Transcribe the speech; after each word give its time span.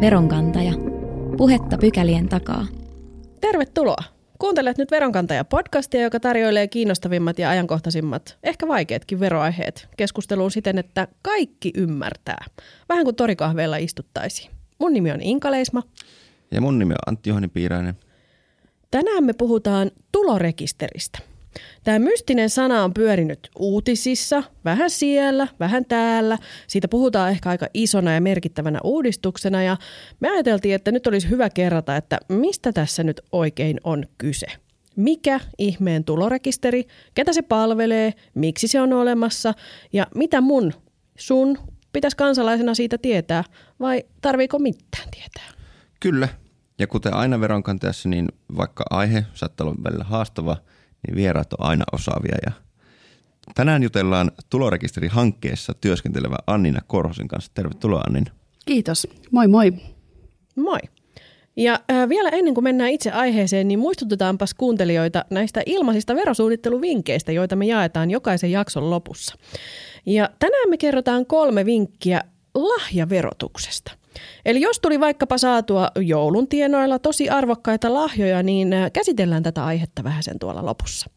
Veronkantaja. 0.00 0.72
Puhetta 1.36 1.78
pykälien 1.78 2.28
takaa. 2.28 2.66
Tervetuloa! 3.40 4.04
Kuuntelet 4.38 4.78
nyt 4.78 4.90
Veronkantaja-podcastia, 4.90 6.00
joka 6.00 6.20
tarjoilee 6.20 6.68
kiinnostavimmat 6.68 7.38
ja 7.38 7.50
ajankohtaisimmat, 7.50 8.38
ehkä 8.42 8.68
vaikeatkin 8.68 9.20
veroaiheet 9.20 9.88
keskusteluun 9.96 10.50
siten, 10.50 10.78
että 10.78 11.08
kaikki 11.22 11.72
ymmärtää. 11.76 12.44
Vähän 12.88 13.04
kuin 13.04 13.16
torikahveilla 13.16 13.76
istuttaisiin. 13.76 14.50
Mun 14.78 14.92
nimi 14.92 15.12
on 15.12 15.22
Inka 15.22 15.50
Leisma. 15.50 15.82
Ja 16.50 16.60
mun 16.60 16.78
nimi 16.78 16.92
on 16.92 16.98
Antti 17.06 17.30
Juhani 17.30 17.48
Piirainen. 17.48 17.94
Tänään 18.90 19.24
me 19.24 19.32
puhutaan 19.32 19.90
tulorekisteristä. 20.12 21.18
Tämä 21.84 21.98
mystinen 21.98 22.50
sana 22.50 22.84
on 22.84 22.94
pyörinyt 22.94 23.50
uutisissa, 23.58 24.42
vähän 24.64 24.90
siellä, 24.90 25.48
vähän 25.60 25.84
täällä. 25.84 26.38
Siitä 26.66 26.88
puhutaan 26.88 27.30
ehkä 27.30 27.50
aika 27.50 27.66
isona 27.74 28.14
ja 28.14 28.20
merkittävänä 28.20 28.78
uudistuksena 28.84 29.62
ja 29.62 29.76
me 30.20 30.30
ajateltiin, 30.30 30.74
että 30.74 30.92
nyt 30.92 31.06
olisi 31.06 31.30
hyvä 31.30 31.50
kerrata, 31.50 31.96
että 31.96 32.18
mistä 32.28 32.72
tässä 32.72 33.02
nyt 33.02 33.20
oikein 33.32 33.80
on 33.84 34.06
kyse. 34.18 34.46
Mikä 34.96 35.40
ihmeen 35.58 36.04
tulorekisteri, 36.04 36.84
ketä 37.14 37.32
se 37.32 37.42
palvelee, 37.42 38.14
miksi 38.34 38.68
se 38.68 38.80
on 38.80 38.92
olemassa 38.92 39.54
ja 39.92 40.06
mitä 40.14 40.40
mun, 40.40 40.72
sun 41.18 41.58
pitäisi 41.92 42.16
kansalaisena 42.16 42.74
siitä 42.74 42.98
tietää 42.98 43.44
vai 43.80 44.04
tarviiko 44.20 44.58
mitään 44.58 45.08
tietää? 45.10 45.60
Kyllä. 46.00 46.28
Ja 46.78 46.86
kuten 46.86 47.14
aina 47.14 47.40
veronkantajassa, 47.40 48.08
niin 48.08 48.28
vaikka 48.56 48.84
aihe 48.90 49.24
saattaa 49.34 49.66
olla 49.66 49.76
välillä 49.84 50.04
haastava– 50.04 50.56
niin 51.06 51.16
vieraat 51.16 51.52
on 51.52 51.66
aina 51.66 51.84
osaavia. 51.92 52.36
Ja 52.46 52.52
tänään 53.54 53.82
jutellaan 53.82 54.30
tulorekisterihankkeessa 54.50 55.72
työskentelevä 55.80 56.36
Annina 56.46 56.80
Korhosen 56.86 57.28
kanssa. 57.28 57.52
Tervetuloa 57.54 58.00
Annin. 58.00 58.26
Kiitos. 58.66 59.08
Moi 59.30 59.48
moi. 59.48 59.72
Moi. 60.56 60.78
Ja 61.56 61.80
äh, 61.90 62.08
vielä 62.08 62.28
ennen 62.28 62.54
kuin 62.54 62.64
mennään 62.64 62.90
itse 62.90 63.10
aiheeseen, 63.10 63.68
niin 63.68 63.78
muistutetaanpas 63.78 64.54
kuuntelijoita 64.54 65.24
näistä 65.30 65.62
ilmaisista 65.66 66.14
verosuunnitteluvinkkeistä, 66.14 67.32
joita 67.32 67.56
me 67.56 67.66
jaetaan 67.66 68.10
jokaisen 68.10 68.52
jakson 68.52 68.90
lopussa. 68.90 69.34
Ja 70.06 70.30
tänään 70.38 70.70
me 70.70 70.76
kerrotaan 70.76 71.26
kolme 71.26 71.64
vinkkiä 71.66 72.20
lahjaverotuksesta. 72.54 73.92
Eli 74.44 74.60
jos 74.60 74.80
tuli 74.80 75.00
vaikkapa 75.00 75.38
saatua 75.38 75.90
joulun 75.96 76.48
tienoilla 76.48 76.98
tosi 76.98 77.30
arvokkaita 77.30 77.94
lahjoja, 77.94 78.42
niin 78.42 78.72
äh, 78.72 78.92
käsitellään 78.92 79.42
tätä 79.42 79.64
aihetta 79.64 80.04
vähän 80.04 80.22
sen 80.22 80.38
tuolla 80.38 80.66
lopussa. 80.66 81.10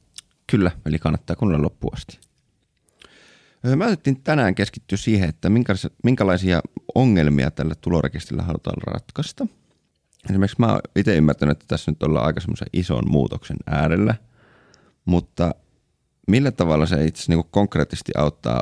Kyllä, 0.48 0.72
eli 0.86 1.00
kannattaa 1.00 1.36
kuunnella 1.36 1.64
loppuun 1.64 1.94
asti. 1.94 2.20
Mä 3.76 3.86
ajattelin 3.86 4.22
tänään 4.24 4.56
keskittyä 4.56 4.98
siihen, 4.98 5.30
että 5.30 5.50
minkälaisia 6.04 6.62
ongelmia 6.96 7.52
tällä 7.52 7.76
tulorekisterillä 7.82 8.44
halutaan 8.44 8.82
ratkaista. 8.82 9.48
Esimerkiksi 10.30 10.60
mä 10.60 10.68
oon 10.72 10.80
itse 10.96 11.16
ymmärtänyt, 11.16 11.52
että 11.52 11.66
tässä 11.68 11.92
nyt 11.92 12.04
ollaan 12.04 12.26
aika 12.26 12.40
semmoisen 12.40 12.68
ison 12.74 13.04
muutoksen 13.08 13.58
äärellä, 13.68 14.16
mutta 15.06 15.56
millä 16.28 16.52
tavalla 16.52 16.86
se 16.86 17.06
itse 17.06 17.24
niin 17.28 17.44
konkreettisesti 17.52 18.12
auttaa 18.18 18.62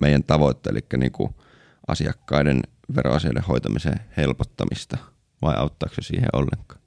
meidän 0.00 0.24
tavoitteita, 0.24 0.78
eli 0.78 1.00
niin 1.00 1.34
asiakkaiden 1.88 2.62
veroasioiden 2.96 3.42
hoitamisen 3.42 4.00
helpottamista 4.16 4.98
vai 5.42 5.54
auttaako 5.56 5.94
se 5.94 6.02
siihen 6.02 6.28
ollenkaan? 6.32 6.80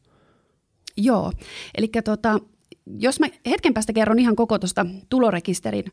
Joo, 0.98 1.32
eli 1.78 1.90
tota, 2.04 2.40
jos 3.00 3.20
mä 3.20 3.28
hetken 3.50 3.74
päästä 3.74 3.94
kerron 3.94 4.20
ihan 4.20 4.36
koko 4.36 4.60
tuosta 4.60 4.86
tulorekisterin 5.10 5.86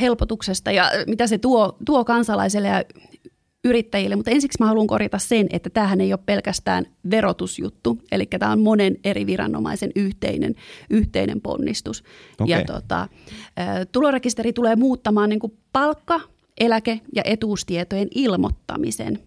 helpotuksesta 0.00 0.70
ja 0.70 0.90
mitä 1.06 1.26
se 1.26 1.38
tuo, 1.38 1.76
tuo 1.86 2.04
kansalaiselle 2.04 2.68
ja 2.68 2.84
yrittäjille, 3.64 4.16
mutta 4.16 4.30
ensiksi 4.30 4.56
mä 4.60 4.66
haluan 4.66 4.86
korjata 4.86 5.18
sen, 5.18 5.46
että 5.50 5.70
tämähän 5.70 6.00
ei 6.00 6.12
ole 6.12 6.20
pelkästään 6.26 6.86
verotusjuttu, 7.10 7.98
eli 8.12 8.26
tämä 8.26 8.52
on 8.52 8.60
monen 8.60 8.96
eri 9.04 9.26
viranomaisen 9.26 9.90
yhteinen, 9.96 10.54
yhteinen 10.90 11.40
ponnistus. 11.40 12.02
Okay. 12.40 12.58
Ja 12.58 12.64
tota, 12.64 13.08
tulorekisteri 13.92 14.52
tulee 14.52 14.76
muuttamaan 14.76 15.28
niin 15.30 15.40
palkka, 15.72 16.20
eläke- 16.60 17.00
ja 17.14 17.22
etuustietojen 17.24 18.08
ilmoittamisen. 18.14 19.18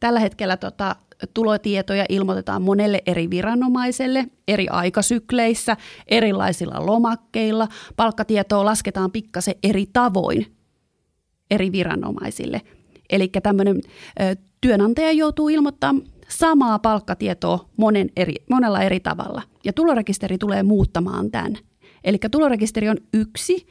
Tällä 0.00 0.20
hetkellä 0.20 0.56
tota, 0.56 0.96
tulotietoja 1.34 2.06
ilmoitetaan 2.08 2.62
monelle 2.62 3.02
eri 3.06 3.30
viranomaiselle 3.30 4.26
eri 4.48 4.68
aikasykleissä, 4.68 5.76
erilaisilla 6.08 6.86
lomakkeilla. 6.86 7.68
Palkkatietoa 7.96 8.64
lasketaan 8.64 9.10
pikkasen 9.10 9.54
eri 9.62 9.86
tavoin 9.92 10.46
eri 11.50 11.72
viranomaisille. 11.72 12.62
Eli 13.10 13.30
tämmöinen 13.42 13.80
työnantaja 14.60 15.12
joutuu 15.12 15.48
ilmoittamaan 15.48 16.02
samaa 16.28 16.78
palkkatietoa 16.78 17.68
monen 17.76 18.10
eri, 18.16 18.34
monella 18.50 18.82
eri 18.82 19.00
tavalla. 19.00 19.42
Ja 19.64 19.72
tulorekisteri 19.72 20.38
tulee 20.38 20.62
muuttamaan 20.62 21.30
tämän. 21.30 21.56
Eli 22.04 22.18
tulorekisteri 22.30 22.88
on 22.88 22.96
yksi 23.14 23.66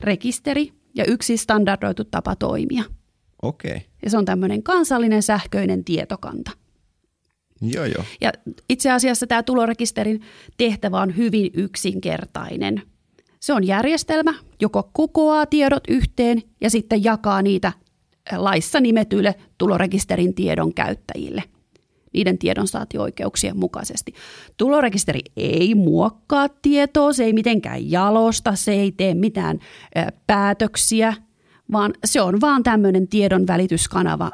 rekisteri, 0.00 0.72
ja 0.94 1.04
yksi 1.04 1.36
standardoitu 1.36 2.04
tapa 2.04 2.36
toimia. 2.36 2.84
Okei. 3.42 3.70
Okay. 3.70 3.82
Ja 4.02 4.10
se 4.10 4.18
on 4.18 4.24
tämmöinen 4.24 4.62
kansallinen 4.62 5.22
sähköinen 5.22 5.84
tietokanta. 5.84 6.50
Joo, 7.60 7.84
joo. 7.84 8.04
Ja 8.20 8.32
itse 8.68 8.90
asiassa 8.90 9.26
tämä 9.26 9.42
tulorekisterin 9.42 10.20
tehtävä 10.56 11.00
on 11.00 11.16
hyvin 11.16 11.50
yksinkertainen. 11.54 12.82
Se 13.40 13.52
on 13.52 13.66
järjestelmä, 13.66 14.34
joka 14.60 14.90
kokoaa 14.92 15.46
tiedot 15.46 15.82
yhteen 15.88 16.42
ja 16.60 16.70
sitten 16.70 17.04
jakaa 17.04 17.42
niitä 17.42 17.72
laissa 18.36 18.80
nimetyille 18.80 19.34
tulorekisterin 19.58 20.34
tiedon 20.34 20.74
käyttäjille 20.74 21.42
niiden 22.14 22.38
tiedonsaatioikeuksien 22.38 23.56
mukaisesti. 23.56 24.14
Tulorekisteri 24.56 25.20
ei 25.36 25.74
muokkaa 25.74 26.48
tietoa, 26.48 27.12
se 27.12 27.24
ei 27.24 27.32
mitenkään 27.32 27.90
jalosta, 27.90 28.54
se 28.54 28.72
ei 28.72 28.92
tee 28.92 29.14
mitään 29.14 29.58
päätöksiä, 30.26 31.14
vaan 31.72 31.94
se 32.04 32.20
on 32.20 32.40
vaan 32.40 32.62
tämmöinen 32.62 33.08
tiedon 33.08 33.46
välityskanava 33.46 34.30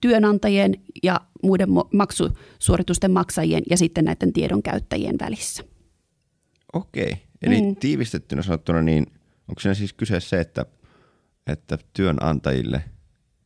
työnantajien 0.00 0.74
ja 1.02 1.20
muiden 1.42 1.68
maksusuoritusten 1.92 3.10
maksajien 3.10 3.62
ja 3.70 3.76
sitten 3.76 4.04
näiden 4.04 4.32
tiedon 4.32 4.62
käyttäjien 4.62 5.16
välissä. 5.20 5.64
Okei, 6.72 7.16
eli 7.42 7.62
mm. 7.62 7.76
tiivistettynä 7.76 8.42
sanottuna, 8.42 8.82
niin 8.82 9.06
onko 9.48 9.60
siinä 9.60 9.74
siis 9.74 9.92
kyse 9.92 10.20
se, 10.20 10.40
että, 10.40 10.66
että 11.46 11.78
työnantajille– 11.92 12.84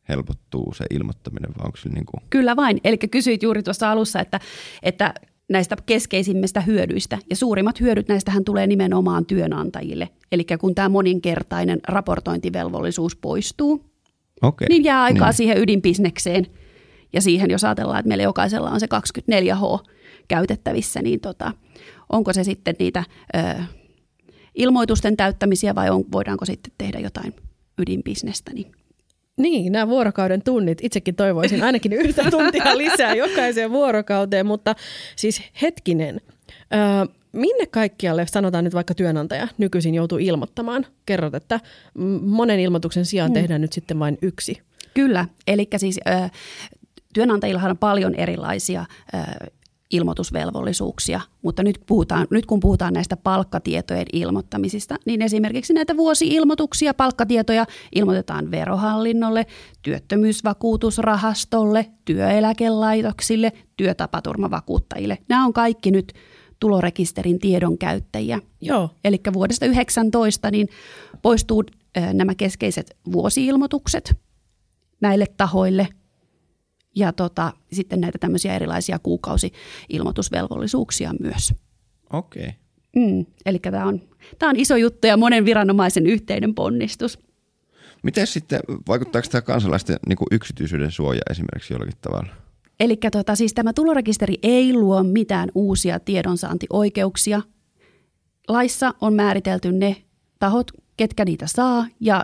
helpottuu 0.09 0.73
se 0.73 0.85
ilmoittaminen 0.89 1.49
vai 1.57 1.65
onko 1.65 1.77
se 1.77 1.89
niin 1.89 2.05
kuin? 2.05 2.23
Kyllä 2.29 2.55
vain. 2.55 2.79
Eli 2.83 2.97
kysyit 2.97 3.43
juuri 3.43 3.63
tuossa 3.63 3.91
alussa, 3.91 4.19
että, 4.19 4.39
että 4.83 5.13
näistä 5.49 5.77
keskeisimmistä 5.85 6.61
hyödyistä. 6.61 7.19
Ja 7.29 7.35
suurimmat 7.35 7.79
hyödyt 7.79 8.07
näistähän 8.07 8.45
tulee 8.45 8.67
nimenomaan 8.67 9.25
työnantajille. 9.25 10.09
Eli 10.31 10.45
kun 10.59 10.75
tämä 10.75 10.89
moninkertainen 10.89 11.79
raportointivelvollisuus 11.87 13.15
poistuu, 13.15 13.85
okay. 14.41 14.67
niin 14.69 14.83
jää 14.83 15.03
aikaa 15.03 15.27
niin. 15.27 15.37
siihen 15.37 15.57
ydinbisnekseen. 15.57 16.47
Ja 17.13 17.21
siihen, 17.21 17.51
jos 17.51 17.63
ajatellaan, 17.63 17.99
että 17.99 18.07
meillä 18.07 18.23
jokaisella 18.23 18.69
on 18.69 18.79
se 18.79 18.87
24H 19.31 19.89
käytettävissä, 20.27 21.01
niin 21.01 21.19
tota, 21.19 21.51
onko 22.09 22.33
se 22.33 22.43
sitten 22.43 22.75
niitä 22.79 23.03
ö, 23.35 23.63
ilmoitusten 24.55 25.17
täyttämisiä 25.17 25.75
vai 25.75 25.89
on, 25.89 26.05
voidaanko 26.11 26.45
sitten 26.45 26.73
tehdä 26.77 26.99
jotain 26.99 27.33
ydinbisnestä, 27.77 28.53
niin 28.53 28.71
niin, 29.39 29.71
nämä 29.71 29.87
vuorokauden 29.87 30.41
tunnit. 30.41 30.77
Itsekin 30.81 31.15
toivoisin 31.15 31.63
ainakin 31.63 31.93
yhtä 32.03 32.31
tuntia 32.31 32.77
lisää 32.77 33.15
jokaiseen 33.15 33.71
vuorokauteen, 33.71 34.45
mutta 34.45 34.75
siis 35.15 35.41
hetkinen. 35.61 36.21
Öö, 36.73 37.15
minne 37.31 37.65
kaikkialle, 37.65 38.27
sanotaan 38.27 38.63
nyt 38.63 38.73
vaikka 38.73 38.93
työnantaja, 38.93 39.47
nykyisin 39.57 39.95
joutuu 39.95 40.17
ilmoittamaan? 40.17 40.85
Kerrot, 41.05 41.35
että 41.35 41.59
monen 42.21 42.59
ilmoituksen 42.59 43.05
sijaan 43.05 43.31
mm. 43.31 43.33
tehdään 43.33 43.61
nyt 43.61 43.73
sitten 43.73 43.99
vain 43.99 44.17
yksi. 44.21 44.61
Kyllä, 44.93 45.25
eli 45.47 45.67
siis 45.77 45.99
ö, 46.07 46.29
työnantajillahan 47.13 47.71
on 47.71 47.77
paljon 47.77 48.15
erilaisia 48.15 48.85
ö, 49.13 49.17
ilmoitusvelvollisuuksia, 49.91 51.21
mutta 51.41 51.63
nyt, 51.63 51.79
puhutaan, 51.85 52.27
nyt 52.29 52.45
kun 52.45 52.59
puhutaan 52.59 52.93
näistä 52.93 53.17
palkkatietojen 53.17 54.05
ilmoittamisista, 54.13 54.95
niin 55.05 55.21
esimerkiksi 55.21 55.73
näitä 55.73 55.97
vuosi-ilmoituksia, 55.97 56.93
palkkatietoja 56.93 57.65
ilmoitetaan 57.95 58.51
verohallinnolle, 58.51 59.45
työttömyysvakuutusrahastolle, 59.81 61.89
työeläkelaitoksille, 62.05 63.51
työtapaturmavakuuttajille. 63.77 65.17
Nämä 65.29 65.45
on 65.45 65.53
kaikki 65.53 65.91
nyt 65.91 66.13
tulorekisterin 66.59 67.39
tiedon 67.39 67.77
käyttäjiä. 67.77 68.39
Joo. 68.61 68.89
Eli 69.03 69.19
vuodesta 69.33 69.65
19 69.65 70.51
niin 70.51 70.69
poistuu 71.21 71.63
nämä 72.13 72.35
keskeiset 72.35 72.97
vuosi-ilmoitukset 73.11 74.15
näille 75.01 75.25
tahoille– 75.37 75.87
ja 76.95 77.13
tota, 77.13 77.53
sitten 77.71 78.01
näitä 78.01 78.17
tämmöisiä 78.17 78.55
erilaisia 78.55 78.99
kuukausi-ilmoitusvelvollisuuksia 78.99 81.13
myös. 81.19 81.53
Okei. 82.13 82.43
Okay. 82.43 82.53
Mm, 82.95 83.25
eli 83.45 83.59
tämä 83.59 83.85
on, 83.85 84.01
tämä 84.39 84.49
on 84.49 84.55
iso 84.55 84.75
juttu 84.75 85.07
ja 85.07 85.17
monen 85.17 85.45
viranomaisen 85.45 86.07
yhteinen 86.07 86.55
ponnistus. 86.55 87.19
Miten 88.03 88.27
sitten, 88.27 88.59
vaikuttaako 88.87 89.27
tämä 89.31 89.41
kansalaisten 89.41 89.97
niin 90.07 90.17
kuin 90.17 90.27
yksityisyyden 90.31 90.91
suoja 90.91 91.21
esimerkiksi 91.29 91.73
jollakin 91.73 91.97
tavalla? 92.01 92.29
Eli 92.79 92.97
tota, 93.11 93.35
siis 93.35 93.53
tämä 93.53 93.73
tulorekisteri 93.73 94.35
ei 94.43 94.73
luo 94.73 95.03
mitään 95.03 95.51
uusia 95.55 95.99
tiedonsaantioikeuksia. 95.99 97.41
Laissa 98.47 98.93
on 99.01 99.13
määritelty 99.13 99.71
ne 99.71 99.95
tahot, 100.39 100.71
ketkä 100.97 101.25
niitä 101.25 101.47
saa 101.47 101.85
ja 101.99 102.23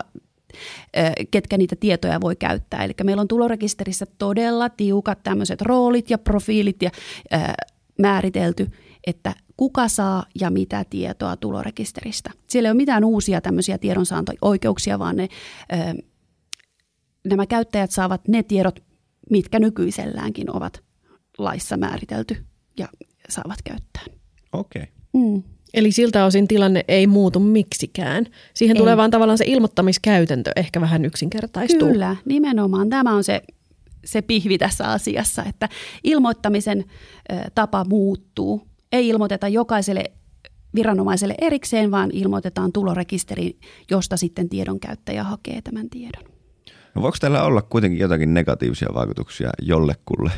ketkä 1.30 1.58
niitä 1.58 1.76
tietoja 1.76 2.20
voi 2.20 2.36
käyttää. 2.36 2.84
Eli 2.84 2.92
meillä 3.04 3.20
on 3.20 3.28
tulorekisterissä 3.28 4.06
todella 4.18 4.68
tiukat 4.68 5.22
tämmöiset 5.22 5.62
roolit 5.62 6.10
ja 6.10 6.18
profiilit 6.18 6.82
ja 6.82 6.90
ää, 7.30 7.54
määritelty, 7.98 8.70
että 9.06 9.34
kuka 9.56 9.88
saa 9.88 10.24
ja 10.40 10.50
mitä 10.50 10.84
tietoa 10.90 11.36
tulorekisteristä. 11.36 12.30
Siellä 12.46 12.66
ei 12.66 12.70
ole 12.70 12.76
mitään 12.76 13.04
uusia 13.04 13.40
tämmöisiä 13.40 13.78
tiedonsaanto-oikeuksia, 13.78 14.98
vaan 14.98 15.16
ne, 15.16 15.28
nämä 17.26 17.46
käyttäjät 17.46 17.90
saavat 17.90 18.28
ne 18.28 18.42
tiedot, 18.42 18.80
mitkä 19.30 19.58
nykyiselläänkin 19.58 20.56
ovat 20.56 20.82
laissa 21.38 21.76
määritelty 21.76 22.44
ja 22.78 22.88
saavat 23.28 23.58
käyttää. 23.64 24.02
Okei. 24.52 24.82
Okay. 24.82 24.94
Mm. 25.12 25.42
Eli 25.74 25.92
siltä 25.92 26.24
osin 26.24 26.48
tilanne 26.48 26.84
ei 26.88 27.06
muutu 27.06 27.40
miksikään. 27.40 28.26
Siihen 28.54 28.76
ei. 28.76 28.80
tulee 28.80 28.96
vaan 28.96 29.10
tavallaan 29.10 29.38
se 29.38 29.44
ilmoittamiskäytäntö 29.46 30.50
ehkä 30.56 30.80
vähän 30.80 31.04
yksinkertaistuu. 31.04 31.88
Kyllä, 31.88 32.16
nimenomaan. 32.24 32.88
Tämä 32.90 33.14
on 33.14 33.24
se, 33.24 33.42
se 34.04 34.22
pihvi 34.22 34.58
tässä 34.58 34.84
asiassa, 34.88 35.44
että 35.44 35.68
ilmoittamisen 36.04 36.84
tapa 37.54 37.84
muuttuu. 37.84 38.62
Ei 38.92 39.08
ilmoiteta 39.08 39.48
jokaiselle 39.48 40.04
viranomaiselle 40.74 41.34
erikseen, 41.40 41.90
vaan 41.90 42.10
ilmoitetaan 42.12 42.72
tulorekisteriin, 42.72 43.58
josta 43.90 44.16
sitten 44.16 44.48
tiedonkäyttäjä 44.48 45.24
hakee 45.24 45.62
tämän 45.62 45.90
tiedon. 45.90 46.24
No 46.94 47.02
voiko 47.02 47.16
tällä 47.20 47.42
olla 47.42 47.62
kuitenkin 47.62 48.00
jotakin 48.00 48.34
negatiivisia 48.34 48.88
vaikutuksia 48.94 49.50
jollekulle? 49.62 50.30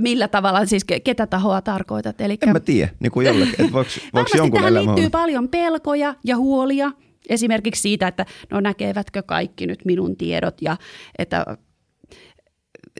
Millä 0.00 0.28
tavalla, 0.28 0.66
siis 0.66 0.84
ketä 1.04 1.26
tahoa 1.26 1.62
tarkoitat? 1.62 2.20
Elikkä... 2.20 2.46
En 2.46 2.52
mä 2.52 2.60
tiedä, 2.60 2.92
niin 3.00 3.12
kuin 3.12 3.26
jollekin. 3.26 3.54
Että 3.58 3.72
voiko, 3.72 3.90
voiko 4.14 4.30
jonkun 4.36 4.58
tähän 4.58 4.72
elämä 4.72 4.86
liittyy 4.86 5.10
paljon 5.10 5.48
pelkoja 5.48 6.14
ja 6.24 6.36
huolia. 6.36 6.92
Esimerkiksi 7.28 7.82
siitä, 7.82 8.08
että 8.08 8.26
no 8.50 8.60
näkevätkö 8.60 9.22
kaikki 9.22 9.66
nyt 9.66 9.84
minun 9.84 10.16
tiedot 10.16 10.62
ja 10.62 10.76
että 11.18 11.46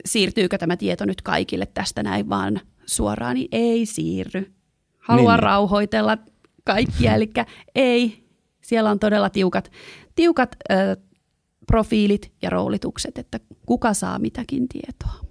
siirtyykö 0.05 0.57
tämä 0.57 0.77
tieto 0.77 1.05
nyt 1.05 1.21
kaikille 1.21 1.65
tästä 1.65 2.03
näin 2.03 2.29
vaan 2.29 2.59
suoraan, 2.85 3.35
niin 3.35 3.47
ei 3.51 3.85
siirry. 3.85 4.53
Haluan 4.99 5.35
niin. 5.35 5.43
rauhoitella 5.43 6.17
kaikkia, 6.63 7.13
eli 7.15 7.31
ei. 7.75 8.27
Siellä 8.61 8.91
on 8.91 8.99
todella 8.99 9.29
tiukat, 9.29 9.71
tiukat 10.15 10.55
ö, 10.71 10.75
profiilit 11.67 12.31
ja 12.41 12.49
roolitukset, 12.49 13.17
että 13.17 13.39
kuka 13.65 13.93
saa 13.93 14.19
mitäkin 14.19 14.67
tietoa. 14.67 15.26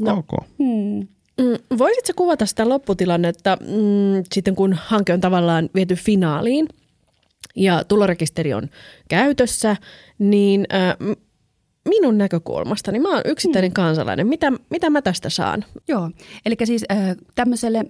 No. 0.00 0.18
Okay. 0.18 0.48
Hmm. 0.58 1.08
Mm, 1.40 1.78
voisitko 1.78 2.12
kuvata 2.16 2.46
sitä 2.46 2.68
lopputilannetta 2.68 3.56
mm, 3.60 4.24
sitten, 4.32 4.54
kun 4.54 4.72
hanke 4.72 5.12
on 5.12 5.20
tavallaan 5.20 5.70
viety 5.74 5.94
finaaliin 5.94 6.68
ja 7.56 7.84
tulorekisteri 7.84 8.54
on 8.54 8.68
käytössä, 9.08 9.76
niin 10.18 10.66
äh, 10.74 11.16
minun 11.88 12.18
näkökulmastani, 12.18 13.00
mä 13.00 13.08
oon 13.08 13.22
yksittäinen 13.24 13.70
hmm. 13.70 13.74
kansalainen, 13.74 14.26
mitä, 14.26 14.52
mitä 14.70 14.90
mä 14.90 15.02
tästä 15.02 15.30
saan? 15.30 15.64
Joo, 15.88 16.10
eli 16.46 16.56
siis 16.64 16.84
äh, 16.92 17.16
tämmöiselle 17.34 17.84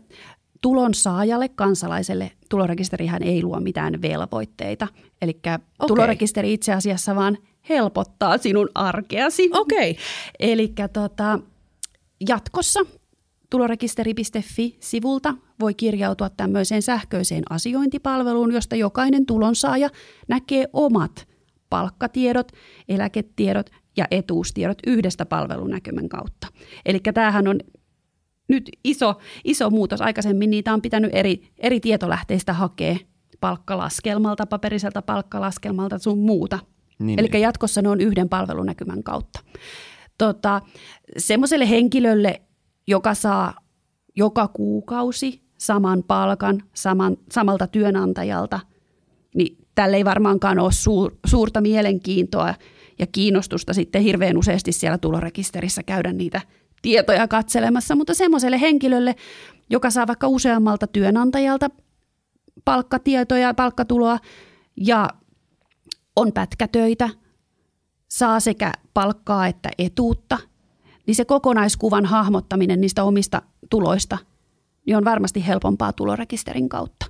tulon 0.61 0.95
saajalle, 0.95 1.49
kansalaiselle, 1.49 2.31
tulorekisterihän 2.49 3.23
ei 3.23 3.43
luo 3.43 3.61
mitään 3.61 4.03
velvoitteita. 4.03 4.89
Eli 5.23 5.39
okay. 5.39 5.59
tulorekisteri 5.87 6.53
itse 6.53 6.73
asiassa 6.73 7.17
vaan 7.17 7.39
helpottaa 7.69 8.39
sinun 8.39 8.69
arkeasi. 8.75 9.51
Okei. 9.53 9.91
Okay. 9.91 10.03
Eli 10.41 10.73
tota, 10.93 11.39
jatkossa 12.29 12.81
tulorekisteri.fi-sivulta 13.51 15.35
voi 15.61 15.75
kirjautua 15.75 16.31
tämmöiseen 16.31 16.83
sähköiseen 16.83 17.43
asiointipalveluun, 17.51 18.53
josta 18.53 18.77
jokainen 18.77 19.27
tulonsaaja 19.27 19.89
näkee 20.29 20.67
omat 20.73 21.29
palkkatiedot, 21.71 22.53
eläketiedot 22.89 23.71
ja 23.97 24.05
etuustiedot 24.11 24.79
yhdestä 24.87 25.27
palvelunäkymän 25.27 26.09
kautta. 26.09 26.47
Eli 26.87 27.01
tämähän 27.15 27.49
on 27.49 27.61
nyt 28.49 28.71
iso, 28.85 29.15
iso 29.45 29.71
muutos. 29.71 30.01
Aikaisemmin 30.01 30.51
niitä 30.51 30.73
on 30.73 30.83
pitänyt 30.83 31.11
eri, 31.15 31.43
eri 31.59 31.81
tietolähteistä 31.81 32.53
hakea 32.53 32.97
palkkalaskelmalta, 33.41 34.47
paperiselta 34.47 35.03
palkkalaskelmalta 35.03 35.99
sun 35.99 36.19
muuta. 36.19 36.59
Niin, 36.99 37.19
Eli 37.19 37.29
niin. 37.33 37.43
jatkossa 37.43 37.83
ne 37.83 37.89
on 37.89 38.01
yhden 38.01 38.29
palvelunäkymän 38.29 39.03
kautta 39.03 39.41
tota, 40.21 40.61
semmoiselle 41.19 41.71
henkilölle, 41.71 42.43
joka 42.87 43.15
saa 43.15 43.55
joka 44.17 44.49
kuukausi 44.49 45.43
saman 45.59 46.03
palkan 46.03 46.63
saman, 46.75 47.17
samalta 47.31 47.67
työnantajalta, 47.67 48.61
niin 49.35 49.57
tälle 49.75 49.97
ei 49.97 50.05
varmaankaan 50.05 50.59
ole 50.59 50.73
suur, 50.73 51.17
suurta 51.27 51.61
mielenkiintoa 51.61 52.55
ja 52.99 53.07
kiinnostusta 53.07 53.75
sitten 53.75 54.03
hirveän 54.03 54.39
useasti 54.39 54.73
siellä 54.73 54.99
tulorekisterissä 54.99 55.83
käydä 55.83 56.13
niitä 56.13 56.41
tietoja 56.83 57.29
katselemassa, 57.29 57.97
mutta 57.97 58.15
semmoiselle 58.15 58.61
henkilölle, 58.61 59.15
joka 59.71 59.91
saa 59.91 60.07
vaikka 60.07 60.29
useammalta 60.29 60.87
työnantajalta 60.87 61.71
palkkatietoja, 62.65 63.55
palkkatuloa 63.55 64.19
ja 64.77 65.09
on 66.17 66.33
pätkätöitä, 66.33 67.09
saa 68.11 68.41
sekä 68.41 68.73
palkkaa 68.95 69.47
että 69.47 69.71
etuutta, 69.79 70.39
niin 71.07 71.15
se 71.15 71.25
kokonaiskuvan 71.25 72.07
hahmottaminen 72.07 72.81
niistä 72.81 73.05
omista 73.05 73.43
tuloista 73.71 74.19
niin 74.87 74.97
on 74.97 75.05
varmasti 75.05 75.47
helpompaa 75.47 75.93
tulorekisterin 75.93 76.69
kautta. 76.69 77.07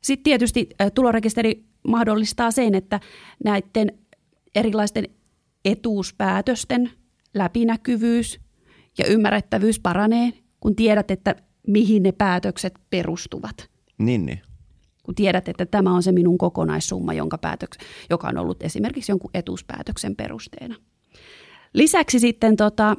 Sitten 0.00 0.24
tietysti 0.24 0.68
tulorekisteri 0.94 1.64
mahdollistaa 1.88 2.50
sen, 2.50 2.74
että 2.74 3.00
näiden 3.44 3.98
erilaisten 4.54 5.08
etuuspäätösten 5.64 6.90
läpinäkyvyys 7.34 8.40
ja 8.98 9.06
ymmärrettävyys 9.06 9.80
paranee, 9.80 10.32
kun 10.60 10.76
tiedät, 10.76 11.10
että 11.10 11.34
mihin 11.66 12.02
ne 12.02 12.12
päätökset 12.12 12.74
perustuvat. 12.90 13.70
Niin, 13.98 14.26
niin 14.26 14.40
kun 15.06 15.14
tiedät, 15.14 15.48
että 15.48 15.66
tämä 15.66 15.94
on 15.94 16.02
se 16.02 16.12
minun 16.12 16.38
kokonaissumma, 16.38 17.12
jonka 17.12 17.38
päätöks, 17.38 17.78
joka 18.10 18.28
on 18.28 18.38
ollut 18.38 18.62
esimerkiksi 18.62 19.12
jonkun 19.12 19.30
etuuspäätöksen 19.34 20.16
perusteena. 20.16 20.74
Lisäksi 21.74 22.18
sitten 22.18 22.56
tota, 22.56 22.96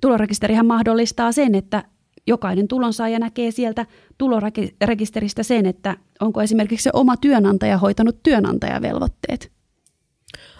tulorekisterihän 0.00 0.66
mahdollistaa 0.66 1.32
sen, 1.32 1.54
että 1.54 1.84
jokainen 2.26 2.68
tulonsaaja 2.68 3.18
näkee 3.18 3.50
sieltä 3.50 3.86
tulorekisteristä 4.18 5.42
sen, 5.42 5.66
että 5.66 5.96
onko 6.20 6.42
esimerkiksi 6.42 6.84
se 6.84 6.90
oma 6.92 7.16
työnantaja 7.16 7.78
hoitanut 7.78 8.22
työnantajavelvoitteet. 8.22 9.52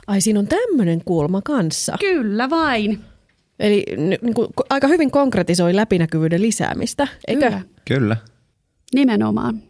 Ai 0.06 0.20
siinä 0.20 0.40
on 0.40 0.46
tämmöinen 0.46 1.00
kulma 1.04 1.42
kanssa. 1.42 1.96
Kyllä 2.00 2.50
vain. 2.50 3.00
Eli 3.58 3.84
niin 3.98 4.34
kuin, 4.34 4.48
aika 4.70 4.88
hyvin 4.88 5.10
konkretisoi 5.10 5.76
läpinäkyvyyden 5.76 6.42
lisäämistä, 6.42 7.08
eikö? 7.28 7.46
Kyllä. 7.46 7.62
Kyllä. 7.84 8.16
Nimenomaan. 8.94 9.62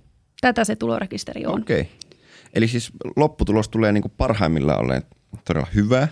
Tätä 0.45 0.65
se 0.65 0.77
tulorekisteri 0.77 1.47
on. 1.47 1.61
Okei. 1.61 1.81
Okay. 1.81 1.93
Eli 2.55 2.69
siis 2.69 2.91
lopputulos 3.17 3.69
tulee 3.69 3.93
niin 3.93 4.03
kuin 4.03 4.13
parhaimmillaan 4.17 4.81
olleen 4.81 5.03
todella 5.45 5.67
hyvä 5.75 6.09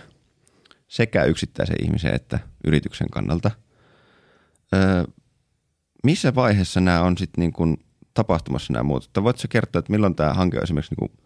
sekä 0.87 1.23
yksittäisen 1.23 1.75
ihmisen 1.83 2.15
että 2.15 2.39
yrityksen 2.63 3.09
kannalta. 3.09 3.51
Öö, 4.73 5.03
missä 6.03 6.35
vaiheessa 6.35 6.81
nämä 6.81 7.01
on 7.01 7.17
sitten 7.17 7.41
niin 7.41 7.53
kuin 7.53 7.77
tapahtumassa 8.13 8.73
nämä 8.73 8.83
muutokset? 8.83 9.23
Voitko 9.23 9.43
kertoa, 9.49 9.79
että 9.79 9.91
milloin 9.91 10.15
tämä 10.15 10.33
hanke 10.33 10.57
on 10.57 10.63
esimerkiksi 10.63 10.95
niin 10.99 11.09
kuin 11.09 11.19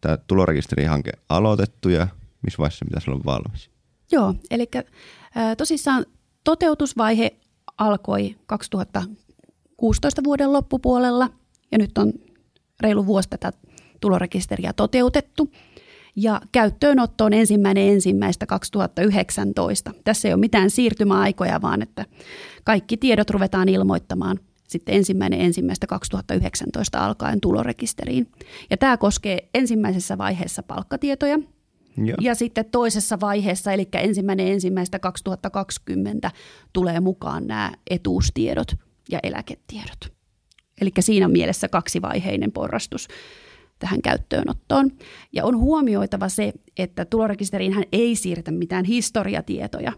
tämä 0.00 0.16
tulorekisterihanke 0.16 1.12
aloitettu 1.28 1.88
ja 1.88 2.08
missä 2.42 2.58
vaiheessa 2.58 2.78
se 2.78 2.84
pitäisi 2.84 3.10
olla 3.10 3.24
valmis? 3.24 3.70
Joo, 4.12 4.34
eli 4.50 4.70
tosissaan 5.58 6.06
toteutusvaihe 6.44 7.36
alkoi 7.78 8.36
2016 8.46 10.24
vuoden 10.24 10.52
loppupuolella 10.52 11.30
ja 11.72 11.78
nyt 11.78 11.98
on 11.98 12.12
reilu 12.80 13.06
vuosi 13.06 13.28
tätä 13.28 13.52
tulorekisteriä 14.00 14.72
toteutettu. 14.72 15.50
Ja 16.16 16.40
käyttöönotto 16.52 17.24
on 17.24 17.32
ensimmäinen 17.32 17.88
ensimmäistä 17.88 18.46
2019. 18.46 19.90
Tässä 20.04 20.28
ei 20.28 20.34
ole 20.34 20.40
mitään 20.40 20.70
siirtymäaikoja, 20.70 21.62
vaan 21.62 21.82
että 21.82 22.04
kaikki 22.64 22.96
tiedot 22.96 23.30
ruvetaan 23.30 23.68
ilmoittamaan 23.68 24.38
sitten 24.68 24.94
ensimmäinen 24.94 25.40
ensimmäistä 25.40 25.86
2019 25.86 27.04
alkaen 27.04 27.40
tulorekisteriin. 27.40 28.30
Ja 28.70 28.76
tämä 28.76 28.96
koskee 28.96 29.48
ensimmäisessä 29.54 30.18
vaiheessa 30.18 30.62
palkkatietoja, 30.62 31.38
ja. 31.96 32.14
ja 32.20 32.34
sitten 32.34 32.64
toisessa 32.64 33.20
vaiheessa, 33.20 33.72
eli 33.72 33.88
ensimmäinen 33.92 34.46
ensimmäistä 34.46 34.98
2020, 34.98 36.30
tulee 36.72 37.00
mukaan 37.00 37.46
nämä 37.46 37.72
etuustiedot 37.90 38.74
ja 39.10 39.18
eläketiedot. 39.22 40.14
Eli 40.80 40.90
siinä 41.00 41.28
mielessä 41.28 41.68
kaksivaiheinen 41.68 42.52
porrastus 42.52 43.08
tähän 43.78 44.02
käyttöönottoon. 44.02 44.90
Ja 45.32 45.44
on 45.44 45.58
huomioitava 45.58 46.28
se, 46.28 46.52
että 46.78 47.04
tulorekisteriin 47.04 47.72
hän 47.72 47.84
ei 47.92 48.16
siirretä 48.16 48.50
mitään 48.50 48.84
historiatietoja. 48.84 49.92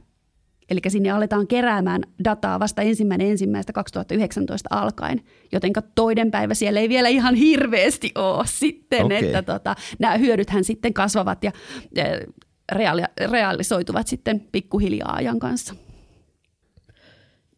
Eli 0.70 0.80
sinne 0.88 1.10
aletaan 1.10 1.46
keräämään 1.46 2.02
dataa 2.24 2.60
vasta 2.60 2.82
ensimmäinen 2.82 3.30
ensimmäistä 3.30 3.72
2019 3.72 4.68
alkaen, 4.72 5.20
jotenka 5.52 5.82
toinen 5.94 6.30
päivä 6.30 6.54
siellä 6.54 6.80
ei 6.80 6.88
vielä 6.88 7.08
ihan 7.08 7.34
hirveästi 7.34 8.12
ole 8.14 8.44
sitten, 8.46 9.04
Okei. 9.04 9.26
että 9.26 9.42
tota, 9.42 9.74
nämä 9.98 10.16
hyödythän 10.16 10.64
sitten 10.64 10.94
kasvavat 10.94 11.44
ja 11.44 11.52
eh, 11.96 12.20
reaali- 12.72 13.30
realisoituvat 13.30 14.06
sitten 14.06 14.40
pikkuhiljaa 14.52 15.14
ajan 15.14 15.38
kanssa. 15.38 15.74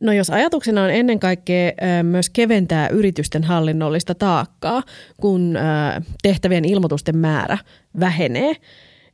No 0.01 0.13
jos 0.13 0.31
ajatuksena 0.31 0.83
on 0.83 0.91
ennen 0.91 1.19
kaikkea 1.19 1.73
myös 2.03 2.31
keventää 2.31 2.89
yritysten 2.89 3.45
hallinnollista 3.45 4.15
taakkaa, 4.15 4.83
kun 5.21 5.55
tehtävien 6.23 6.65
ilmoitusten 6.65 7.17
määrä 7.17 7.59
vähenee, 8.01 8.57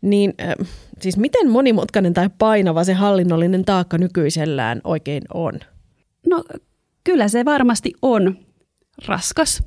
niin 0.00 0.34
siis 1.00 1.16
miten 1.16 1.50
monimutkainen 1.50 2.14
tai 2.14 2.30
painava 2.38 2.84
se 2.84 2.92
hallinnollinen 2.92 3.64
taakka 3.64 3.98
nykyisellään 3.98 4.80
oikein 4.84 5.22
on? 5.34 5.52
No 6.28 6.44
kyllä 7.04 7.28
se 7.28 7.44
varmasti 7.44 7.92
on 8.02 8.38
raskas. 9.06 9.62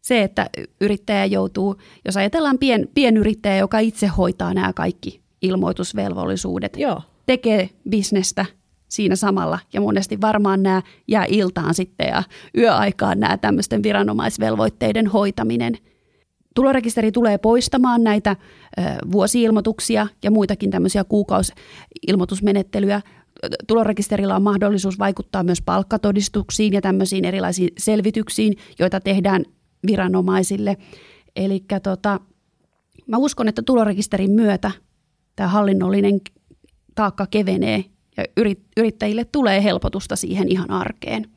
Se, 0.00 0.22
että 0.22 0.50
yrittäjä 0.80 1.24
joutuu, 1.24 1.76
jos 2.04 2.16
ajatellaan 2.16 2.58
pien, 2.58 2.88
pienyrittäjä, 2.94 3.56
joka 3.56 3.78
itse 3.78 4.06
hoitaa 4.06 4.54
nämä 4.54 4.72
kaikki 4.72 5.20
ilmoitusvelvollisuudet, 5.42 6.76
Joo. 6.76 7.02
tekee 7.26 7.70
bisnestä 7.88 8.46
siinä 8.92 9.16
samalla 9.16 9.58
ja 9.72 9.80
monesti 9.80 10.20
varmaan 10.20 10.62
nämä 10.62 10.82
jää 11.08 11.24
iltaan 11.28 11.74
sitten 11.74 12.08
ja 12.08 12.22
yöaikaan 12.56 13.20
nämä 13.20 13.36
tämmöisten 13.36 13.82
viranomaisvelvoitteiden 13.82 15.06
hoitaminen. 15.06 15.74
Tulorekisteri 16.54 17.12
tulee 17.12 17.38
poistamaan 17.38 18.04
näitä 18.04 18.30
ö, 18.30 18.82
vuosiilmoituksia 19.12 20.06
ja 20.24 20.30
muitakin 20.30 20.70
tämmöisiä 20.70 21.04
kuukausilmoitusmenettelyjä. 21.04 23.00
Tulorekisterillä 23.66 24.36
on 24.36 24.42
mahdollisuus 24.42 24.98
vaikuttaa 24.98 25.42
myös 25.42 25.62
palkkatodistuksiin 25.62 26.72
ja 26.72 26.80
tämmöisiin 26.80 27.24
erilaisiin 27.24 27.70
selvityksiin, 27.78 28.56
joita 28.78 29.00
tehdään 29.00 29.44
viranomaisille. 29.86 30.76
Eli 31.36 31.64
tota, 31.82 32.20
mä 33.06 33.16
uskon, 33.16 33.48
että 33.48 33.62
tulorekisterin 33.62 34.30
myötä 34.30 34.70
tämä 35.36 35.48
hallinnollinen 35.48 36.20
taakka 36.94 37.26
kevenee 37.26 37.84
ja 38.16 38.24
yrit- 38.40 38.68
yrittäjille 38.76 39.24
tulee 39.24 39.62
helpotusta 39.62 40.16
siihen 40.16 40.48
ihan 40.48 40.70
arkeen. 40.70 41.30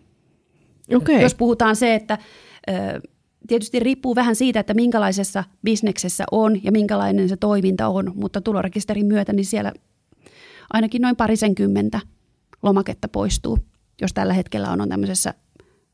Okei. 0.96 1.22
Jos 1.22 1.36
puhutaan 1.36 1.76
se, 1.76 1.96
että 1.96 2.18
tietysti 3.48 3.80
riippuu 3.80 4.16
vähän 4.16 4.36
siitä, 4.36 4.60
että 4.60 4.74
minkälaisessa 4.74 5.44
bisneksessä 5.64 6.24
on 6.32 6.64
ja 6.64 6.72
minkälainen 6.72 7.30
se 7.30 7.38
toiminta 7.38 7.88
on, 7.88 8.12
mutta 8.16 8.42
tulorekisterin 8.42 9.06
myötä 9.06 9.34
niin 9.34 9.46
siellä 9.46 9.74
ainakin 10.74 11.02
noin 11.02 11.16
parisenkymmentä 11.16 12.00
lomaketta 12.64 13.08
poistuu, 13.08 13.60
jos 14.02 14.14
tällä 14.14 14.34
hetkellä 14.34 14.72
on, 14.72 14.82
on 14.82 14.90
tämmöisessä 14.90 15.34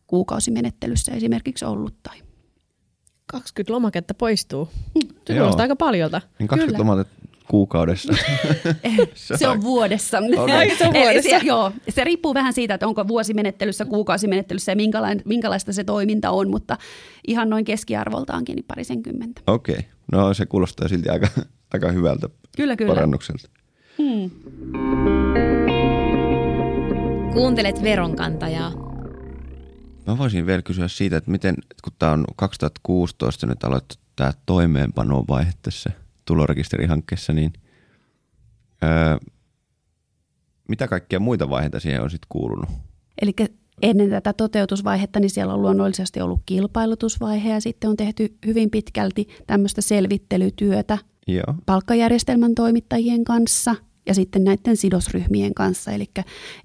kuukausimenettelyssä 0.07 1.11
esimerkiksi 1.11 1.65
ollut 1.65 1.95
tai 2.03 2.17
20 3.25 3.73
lomaketta 3.73 4.13
poistuu. 4.13 4.69
Se 5.27 5.33
kuulostaa 5.33 5.61
aika 5.61 5.75
paljolta. 5.75 6.21
Niin 6.39 6.47
20 6.47 6.65
Kyllä. 6.65 6.91
lomatet 6.91 7.07
kuukaudessa. 7.51 8.13
Se 9.35 9.47
on 9.47 9.61
vuodessa. 9.61 10.17
Okei. 10.17 10.75
Se 10.77 10.87
on 10.87 10.95
Eli 10.95 11.03
vuodessa. 11.03 11.39
Se, 11.39 11.45
joo, 11.51 11.71
se 11.89 12.03
riippuu 12.03 12.33
vähän 12.33 12.53
siitä, 12.53 12.73
että 12.73 12.87
onko 12.87 13.07
vuosimenettelyssä, 13.07 13.85
kuukausimenettelyssä 13.85 14.71
ja 14.71 14.75
minkälaista, 14.75 15.23
minkälaista 15.25 15.73
se 15.73 15.83
toiminta 15.83 16.31
on, 16.31 16.49
mutta 16.49 16.77
ihan 17.27 17.49
noin 17.49 17.65
keskiarvoltaankin 17.65 18.55
niin 18.55 18.65
parisenkymmentä. 18.67 19.41
Okei, 19.47 19.75
okay. 19.75 19.89
no 20.11 20.33
se 20.33 20.45
kuulostaa 20.45 20.87
silti 20.87 21.09
aika, 21.09 21.27
aika 21.73 21.91
hyvältä 21.91 22.29
Kyllä, 22.57 22.75
kyllä. 22.75 22.93
parannukselta. 22.93 23.49
Hmm. 23.97 24.31
Kuuntelet 27.33 27.83
veronkantajaa. 27.83 28.71
Mä 30.07 30.17
voisin 30.17 30.45
vielä 30.45 30.61
kysyä 30.61 30.87
siitä, 30.87 31.17
että 31.17 31.31
miten, 31.31 31.55
kun 31.83 31.93
tämä 31.99 32.11
on 32.11 32.25
2016 32.35 33.47
nyt 33.47 33.63
aloittu 33.63 33.95
tämä 34.15 34.33
toimeenpanovaihe 34.45 35.51
tässä 35.61 36.00
tulorekisterihankkeessa, 36.31 37.33
niin 37.33 37.53
öö, 38.83 39.17
mitä 40.67 40.87
kaikkia 40.87 41.19
muita 41.19 41.49
vaiheita 41.49 41.79
siihen 41.79 42.01
on 42.01 42.09
sitten 42.09 42.27
kuulunut? 42.29 42.69
Eli 43.21 43.33
ennen 43.81 44.09
tätä 44.09 44.33
toteutusvaihetta, 44.33 45.19
niin 45.19 45.29
siellä 45.29 45.53
on 45.53 45.61
luonnollisesti 45.61 46.21
ollut 46.21 46.41
kilpailutusvaihe 46.45 47.49
ja 47.49 47.61
sitten 47.61 47.89
on 47.89 47.97
tehty 47.97 48.37
hyvin 48.45 48.69
pitkälti 48.69 49.27
tämmöistä 49.47 49.81
selvittelytyötä 49.81 50.97
Joo, 51.27 51.55
palkkajärjestelmän 51.65 52.55
toimittajien 52.55 53.23
kanssa 53.23 53.75
ja 54.05 54.13
sitten 54.13 54.43
näiden 54.43 54.77
sidosryhmien 54.77 55.53
kanssa. 55.53 55.91
Eli 55.91 56.05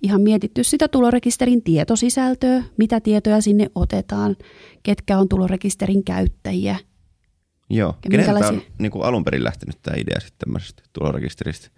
ihan 0.03 0.21
mietitty 0.21 0.65
sitä 0.65 0.89
tulorekisterin 0.89 1.63
tietosisältöä, 1.63 2.63
mitä 2.77 3.01
tietoja 3.01 3.41
sinne 3.41 3.71
otetaan, 3.75 4.37
ketkä 4.83 5.19
on 5.19 5.29
tulorekisterin 5.29 6.05
käyttäjiä. 6.05 6.77
Joo. 7.71 7.95
Ja 8.05 8.11
Keneltä 8.11 8.49
on 8.49 8.63
niin 8.79 8.93
kuin 8.93 9.05
alun 9.05 9.25
perin 9.25 9.45
lähtenyt 9.45 9.83
tämä 9.83 9.97
idea 9.97 10.21
sitten 10.21 10.39
tämmöisestä 10.39 10.83
tulorekisteristä? 10.93 11.69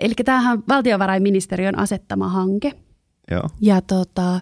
Eli 0.00 0.14
tämähän 0.24 0.58
on 0.58 0.64
valtiovarainministeriön 0.68 1.78
asettama 1.78 2.28
hanke. 2.28 2.72
Joo, 3.30 3.48
Ja 3.60 3.80
tota, 3.80 4.40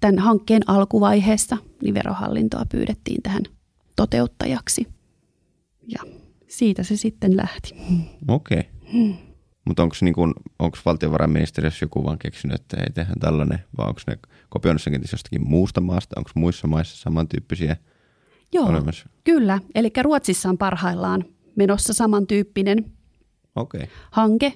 tämän 0.00 0.18
hankkeen 0.18 0.62
alkuvaiheessa 0.66 1.56
niin 1.82 1.94
verohallintoa 1.94 2.66
pyydettiin 2.70 3.22
tähän 3.22 3.42
toteuttajaksi. 3.96 4.86
Ja 5.86 6.02
siitä 6.48 6.82
se 6.82 6.96
sitten 6.96 7.36
lähti. 7.36 7.74
okei. 8.28 8.58
Okay. 8.58 9.12
Mutta 9.64 9.82
onko 9.82 9.96
niin 10.00 10.14
valtiovarainministeriössä 10.84 11.84
joku 11.84 12.04
vaan 12.04 12.18
keksinyt, 12.18 12.60
että 12.60 12.76
ei 12.76 12.92
tehdä 12.94 13.12
tällainen, 13.20 13.58
vai 13.78 13.88
onko 13.88 14.00
ne 14.06 14.18
kenties 14.90 15.12
jostakin 15.12 15.48
muusta 15.48 15.80
maasta? 15.80 16.14
Onko 16.18 16.30
muissa 16.34 16.66
maissa 16.66 16.96
samantyyppisiä 16.96 17.76
Joo, 18.52 18.66
olemassa? 18.66 19.08
kyllä. 19.24 19.58
Eli 19.74 19.90
Ruotsissa 20.02 20.48
on 20.48 20.58
parhaillaan 20.58 21.24
menossa 21.56 21.92
samantyyppinen 21.92 22.92
Okei, 23.56 23.82
okay. 23.82 23.94
hanke. 24.10 24.52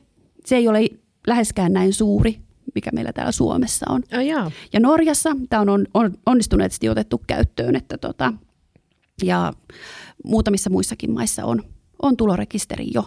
Se 0.47 0.57
ei 0.57 0.69
ole 0.69 0.89
läheskään 1.27 1.73
näin 1.73 1.93
suuri, 1.93 2.41
mikä 2.75 2.91
meillä 2.93 3.13
täällä 3.13 3.33
Suomessa 3.33 3.87
on. 3.89 4.03
Ah, 4.13 4.25
jaa. 4.25 4.51
Ja 4.73 4.81
Norjassa 4.81 5.31
tämä 5.49 5.63
on, 5.63 5.69
on, 5.69 5.87
on 5.95 6.15
onnistuneesti 6.27 6.89
otettu 6.89 7.21
käyttöön, 7.27 7.77
että 7.77 7.99
tota, 7.99 8.33
ja 9.23 9.53
muutamissa 10.25 10.71
muissakin 10.71 11.11
maissa 11.11 11.45
on, 11.45 11.63
on 12.03 12.17
tulorekisteri 12.17 12.87
jo, 12.95 13.05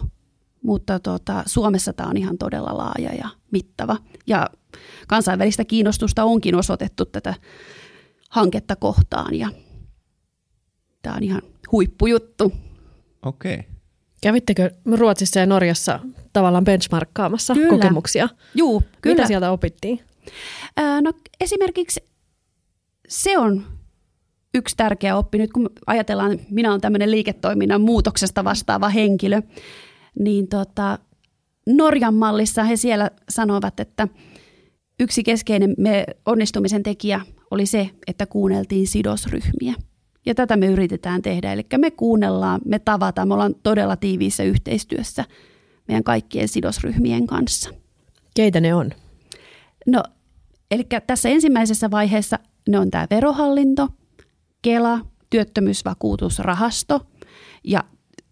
mutta 0.62 1.00
tota, 1.00 1.42
Suomessa 1.46 1.92
tämä 1.92 2.08
on 2.08 2.16
ihan 2.16 2.38
todella 2.38 2.76
laaja 2.76 3.14
ja 3.14 3.28
mittava. 3.50 3.96
Ja 4.26 4.50
kansainvälistä 5.08 5.64
kiinnostusta 5.64 6.24
onkin 6.24 6.54
osoitettu 6.54 7.04
tätä 7.04 7.34
hanketta 8.30 8.76
kohtaan 8.76 9.34
ja 9.34 9.48
tämä 11.02 11.16
on 11.16 11.22
ihan 11.22 11.42
huippujuttu. 11.72 12.52
okei. 13.22 13.54
Okay. 13.54 13.64
Kävittekö 14.22 14.70
Ruotsissa 14.96 15.40
ja 15.40 15.46
Norjassa 15.46 16.00
tavallaan 16.32 16.64
benchmarkkaamassa 16.64 17.54
Kyllä. 17.54 17.68
kokemuksia? 17.68 18.28
Juu, 18.54 18.82
kyllä. 19.00 19.14
Mitä 19.14 19.26
sieltä 19.26 19.50
opittiin? 19.50 20.00
Ää, 20.76 21.00
No 21.00 21.12
esimerkiksi 21.40 22.04
se 23.08 23.38
on 23.38 23.64
yksi 24.54 24.76
tärkeä 24.76 25.16
oppi. 25.16 25.38
Nyt 25.38 25.52
kun 25.52 25.70
ajatellaan, 25.86 26.38
minä 26.50 26.70
olen 26.70 26.80
tämmöinen 26.80 27.10
liiketoiminnan 27.10 27.80
muutoksesta 27.80 28.44
vastaava 28.44 28.88
henkilö, 28.88 29.42
niin 30.18 30.48
tota, 30.48 30.98
Norjan 31.66 32.14
mallissa 32.14 32.64
he 32.64 32.76
siellä 32.76 33.10
sanovat, 33.28 33.80
että 33.80 34.08
yksi 35.00 35.22
keskeinen 35.22 35.74
me 35.78 36.06
onnistumisen 36.26 36.82
tekijä 36.82 37.20
oli 37.50 37.66
se, 37.66 37.90
että 38.06 38.26
kuunneltiin 38.26 38.86
sidosryhmiä. 38.86 39.74
Ja 40.26 40.34
tätä 40.34 40.56
me 40.56 40.66
yritetään 40.66 41.22
tehdä. 41.22 41.52
Eli 41.52 41.66
me 41.78 41.90
kuunnellaan, 41.90 42.60
me 42.64 42.78
tavataan, 42.78 43.28
me 43.28 43.34
ollaan 43.34 43.54
todella 43.62 43.96
tiiviissä 43.96 44.42
yhteistyössä 44.42 45.24
meidän 45.88 46.04
kaikkien 46.04 46.48
sidosryhmien 46.48 47.26
kanssa. 47.26 47.70
Keitä 48.34 48.60
ne 48.60 48.74
on? 48.74 48.90
No, 49.86 50.02
eli 50.70 50.86
tässä 51.06 51.28
ensimmäisessä 51.28 51.90
vaiheessa 51.90 52.38
ne 52.68 52.78
on 52.78 52.90
tämä 52.90 53.06
verohallinto, 53.10 53.88
Kela, 54.62 55.00
työttömyysvakuutusrahasto 55.30 57.06
ja 57.64 57.84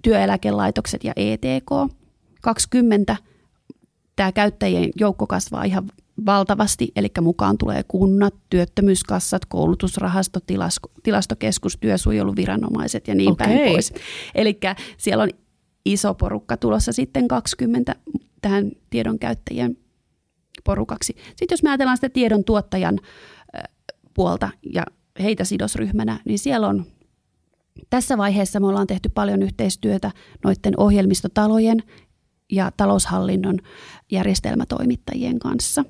työeläkelaitokset 0.02 1.04
ja 1.04 1.12
ETK. 1.16 1.94
20 2.42 3.16
tämä 4.16 4.32
käyttäjien 4.32 4.90
joukko 5.00 5.26
kasvaa 5.26 5.64
ihan 5.64 5.90
valtavasti, 6.26 6.92
eli 6.96 7.08
mukaan 7.20 7.58
tulee 7.58 7.82
kunnat, 7.88 8.34
työttömyyskassat, 8.50 9.44
koulutusrahasto, 9.44 10.40
tilas- 10.40 10.90
tilastokeskus, 11.02 11.76
työsuojeluviranomaiset 11.80 13.08
ja 13.08 13.14
niin 13.14 13.32
Okei. 13.32 13.46
päin 13.46 13.70
pois. 13.70 13.92
Eli 14.34 14.60
siellä 14.96 15.22
on 15.22 15.30
iso 15.84 16.14
porukka 16.14 16.56
tulossa 16.56 16.92
sitten 16.92 17.28
20 17.28 17.96
tähän 18.42 18.70
tiedon 18.90 19.18
käyttäjien 19.18 19.76
porukaksi. 20.64 21.16
Sitten 21.28 21.46
jos 21.50 21.62
me 21.62 21.70
ajatellaan 21.70 21.96
sitä 21.96 22.08
tiedon 22.08 22.44
tuottajan 22.44 23.00
puolta 24.14 24.50
ja 24.72 24.84
heitä 25.22 25.44
sidosryhmänä, 25.44 26.20
niin 26.24 26.38
siellä 26.38 26.68
on 26.68 26.84
tässä 27.90 28.18
vaiheessa 28.18 28.60
me 28.60 28.66
ollaan 28.66 28.86
tehty 28.86 29.08
paljon 29.08 29.42
yhteistyötä 29.42 30.10
noiden 30.44 30.74
ohjelmistotalojen 30.76 31.82
ja 32.52 32.70
taloushallinnon 32.76 33.58
järjestelmätoimittajien 34.10 35.38
kanssa. 35.38 35.84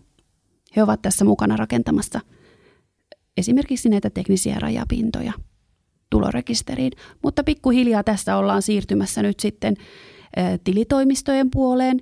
He 0.76 0.83
ovat 0.83 1.02
tässä 1.02 1.25
mukana 1.25 1.57
rakentamassa 1.57 2.21
esimerkiksi 3.37 3.88
näitä 3.88 4.11
teknisiä 4.11 4.57
rajapintoja 4.59 5.33
tulorekisteriin, 6.11 6.93
mutta 7.23 7.45
pikkuhiljaa 7.45 8.04
tässä 8.04 8.37
ollaan 8.37 8.62
siirtymässä 8.62 9.23
nyt 9.23 9.40
sitten 9.40 9.76
tilitoimistojen 10.64 11.50
puoleen, 11.50 12.00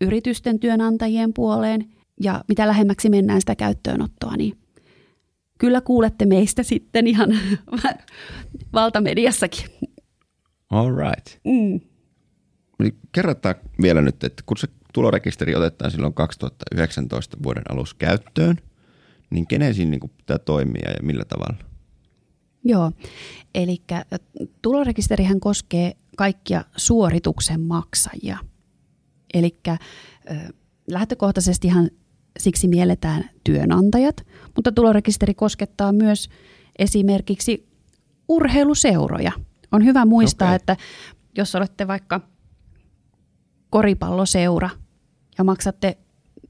yritysten 0.00 0.60
työnantajien 0.60 1.32
puoleen 1.32 1.84
ja 2.22 2.44
mitä 2.48 2.66
lähemmäksi 2.66 3.10
mennään 3.10 3.40
sitä 3.40 3.56
käyttöönottoa, 3.56 4.36
niin 4.36 4.58
kyllä 5.58 5.80
kuulette 5.80 6.26
meistä 6.26 6.62
sitten 6.62 7.06
ihan 7.06 7.38
valtamediassakin. 8.72 9.64
All 10.70 10.96
right. 10.96 11.38
Mm. 11.44 11.80
Kerrotaan 13.12 13.54
vielä 13.82 14.00
nyt, 14.00 14.24
että 14.24 14.42
kun 14.46 14.56
se 14.56 14.68
tulorekisteri 14.92 15.54
otetaan 15.54 15.90
silloin 15.90 16.14
2019 16.14 17.36
vuoden 17.42 17.62
alussa 17.72 17.96
käyttöön, 17.98 18.56
niin 19.30 19.46
kenen 19.46 19.74
siinä 19.74 19.90
niin 19.90 20.10
pitää 20.16 20.38
toimia 20.38 20.90
ja 20.90 21.02
millä 21.02 21.24
tavalla? 21.24 21.56
Joo, 22.64 22.92
eli 23.54 23.82
tulorekisterihän 24.62 25.40
koskee 25.40 25.92
kaikkia 26.16 26.64
suorituksen 26.76 27.60
maksajia. 27.60 28.38
Eli 29.34 29.56
lähtökohtaisestihan 30.90 31.90
siksi 32.38 32.68
mielletään 32.68 33.30
työnantajat, 33.44 34.26
mutta 34.56 34.72
tulorekisteri 34.72 35.34
koskettaa 35.34 35.92
myös 35.92 36.28
esimerkiksi 36.78 37.68
urheiluseuroja. 38.28 39.32
On 39.72 39.84
hyvä 39.84 40.04
muistaa, 40.04 40.48
okay. 40.48 40.56
että 40.56 40.76
jos 41.36 41.54
olette 41.54 41.86
vaikka 41.86 42.20
koripalloseura 43.70 44.70
ja 45.40 45.44
maksatte 45.44 45.98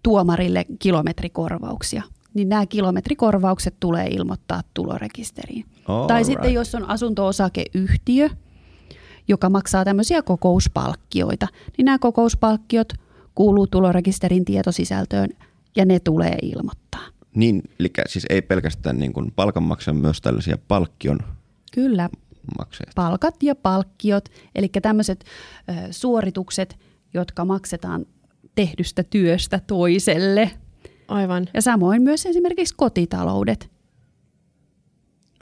tuomarille 0.02 0.64
kilometrikorvauksia, 0.78 2.02
niin 2.34 2.48
nämä 2.48 2.66
kilometrikorvaukset 2.66 3.74
tulee 3.80 4.06
ilmoittaa 4.06 4.62
tulorekisteriin. 4.74 5.64
All 5.88 6.06
tai 6.06 6.18
right. 6.18 6.32
sitten 6.32 6.54
jos 6.54 6.74
on 6.74 6.88
asunto-osakeyhtiö, 6.88 8.28
joka 9.28 9.50
maksaa 9.50 9.84
tämmöisiä 9.84 10.22
kokouspalkkioita, 10.22 11.46
niin 11.78 11.84
nämä 11.84 11.98
kokouspalkkiot 11.98 12.92
kuuluu 13.34 13.66
tulorekisterin 13.66 14.44
tietosisältöön 14.44 15.28
ja 15.76 15.84
ne 15.84 16.00
tulee 16.00 16.36
ilmoittaa. 16.42 17.06
Niin, 17.34 17.62
eli 17.80 17.90
siis 18.06 18.26
ei 18.30 18.42
pelkästään 18.42 18.98
niin 18.98 19.12
kuin 19.12 19.32
palkanmaksaja, 19.36 19.94
myös 19.94 20.20
tällaisia 20.20 20.58
palkkion 20.68 21.18
Kyllä, 21.74 22.08
maksajia. 22.58 22.92
palkat 22.94 23.42
ja 23.42 23.54
palkkiot, 23.54 24.28
eli 24.54 24.68
tämmöiset 24.82 25.24
ö, 25.24 25.72
suoritukset, 25.90 26.78
jotka 27.14 27.44
maksetaan 27.44 28.06
tehdystä 28.66 29.02
työstä 29.02 29.60
toiselle. 29.66 30.50
Aivan. 31.08 31.46
Ja 31.54 31.62
samoin 31.62 32.02
myös 32.02 32.26
esimerkiksi 32.26 32.74
kotitaloudet. 32.76 33.70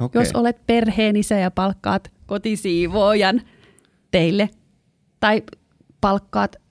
Okei. 0.01 0.23
Jos 0.23 0.31
olet 0.35 0.67
perheenisä 0.67 1.39
ja 1.39 1.51
palkkaat 1.51 2.11
kotisiivoojan 2.27 3.43
teille 4.11 4.51
tai 5.21 5.43
palkkaat 6.01 6.57
ö, 6.57 6.65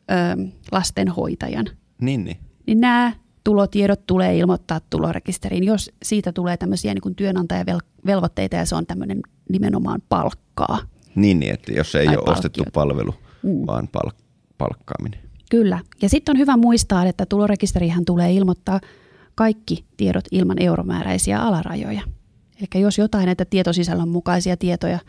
lastenhoitajan, 0.71 1.65
Niin, 2.01 2.23
niin. 2.25 2.37
niin 2.67 2.79
nämä 2.81 3.11
tulotiedot 3.43 4.05
tulee 4.07 4.37
ilmoittaa 4.37 4.81
tulorekisteriin, 4.89 5.63
jos 5.63 5.91
siitä 6.03 6.31
tulee 6.31 6.57
tämmöisiä 6.57 6.93
niin 6.93 7.15
työnantajavelvoitteita 7.15 8.55
ja 8.55 8.65
se 8.65 8.75
on 8.75 8.85
tämmöinen 8.85 9.19
nimenomaan 9.49 10.01
palkkaa. 10.09 10.79
Niin, 11.15 11.39
niin, 11.39 11.53
että 11.53 11.71
jos 11.71 11.95
ei 11.95 12.05
Tai 12.05 12.17
ole 12.17 12.31
ostettu 12.31 12.63
palkkiot. 12.63 12.73
palvelu, 12.73 13.13
Mm. 13.43 13.65
vaan 13.67 13.87
palk- 13.97 14.21
palkkaaminen. 14.57 15.19
Kyllä. 15.49 15.79
Ja 16.01 16.09
sitten 16.09 16.33
on 16.33 16.39
hyvä 16.39 16.57
muistaa, 16.57 17.05
että 17.05 17.25
tulorekisterihän 17.25 18.05
tulee 18.05 18.31
ilmoittaa 18.31 18.79
kaikki 19.35 19.85
tiedot 19.97 20.25
ilman 20.31 20.61
euromääräisiä 20.61 21.39
alarajoja. 21.39 22.01
Eli 22.59 22.83
jos 22.83 22.97
jotain 22.97 23.25
näitä 23.25 23.45
tietosisällön 23.45 24.09
mukaisia 24.09 24.57
tietoja 24.57 24.99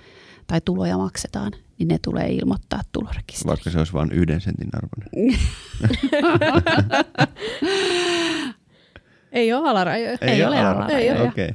tai 0.46 0.60
tuloja 0.60 0.98
maksetaan, 0.98 1.52
niin 1.78 1.88
ne 1.88 1.98
tulee 2.04 2.28
ilmoittaa 2.28 2.80
tulorekisteriin. 2.92 3.48
Vaikka 3.48 3.70
se 3.70 3.78
olisi 3.78 3.92
vain 3.92 4.12
yhden 4.12 4.40
sentin 4.40 4.68
arvoinen. 4.72 5.38
Ei 9.32 9.52
ole 9.52 9.68
alarajoja. 9.68 10.18
Ei 10.20 10.44
ole 10.44 10.58
alarajoja. 10.58 11.22
Okei. 11.22 11.48
Okay. 11.48 11.54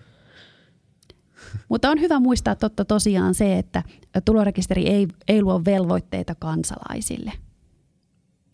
Mutta 1.69 1.89
on 1.89 1.99
hyvä 1.99 2.19
muistaa 2.19 2.55
totta 2.55 2.85
tosiaan 2.85 3.35
se, 3.35 3.57
että 3.57 3.83
tulorekisteri 4.25 4.87
ei, 4.87 5.07
ei 5.27 5.41
luo 5.41 5.61
velvoitteita 5.65 6.35
kansalaisille. 6.35 7.31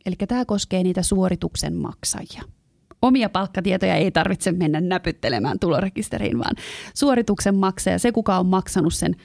Eli 0.06 0.16
tämä 0.28 0.46
koskee 0.46 0.84
niitä 0.84 1.04
suorituksen 1.04 1.76
maksajia. 1.76 2.44
Omia 3.02 3.30
palkkatietoja 3.30 3.96
ei 3.96 4.12
tarvitse 4.12 4.52
mennä 4.52 4.82
näpyttelemään 4.82 5.60
tulorekisteriin, 5.60 6.40
vaan 6.40 6.56
suorituksen 6.94 7.56
maksaja, 7.56 8.00
se 8.00 8.12
kuka 8.12 8.40
on 8.40 8.46
maksanut 8.46 8.94
sen, 8.94 9.16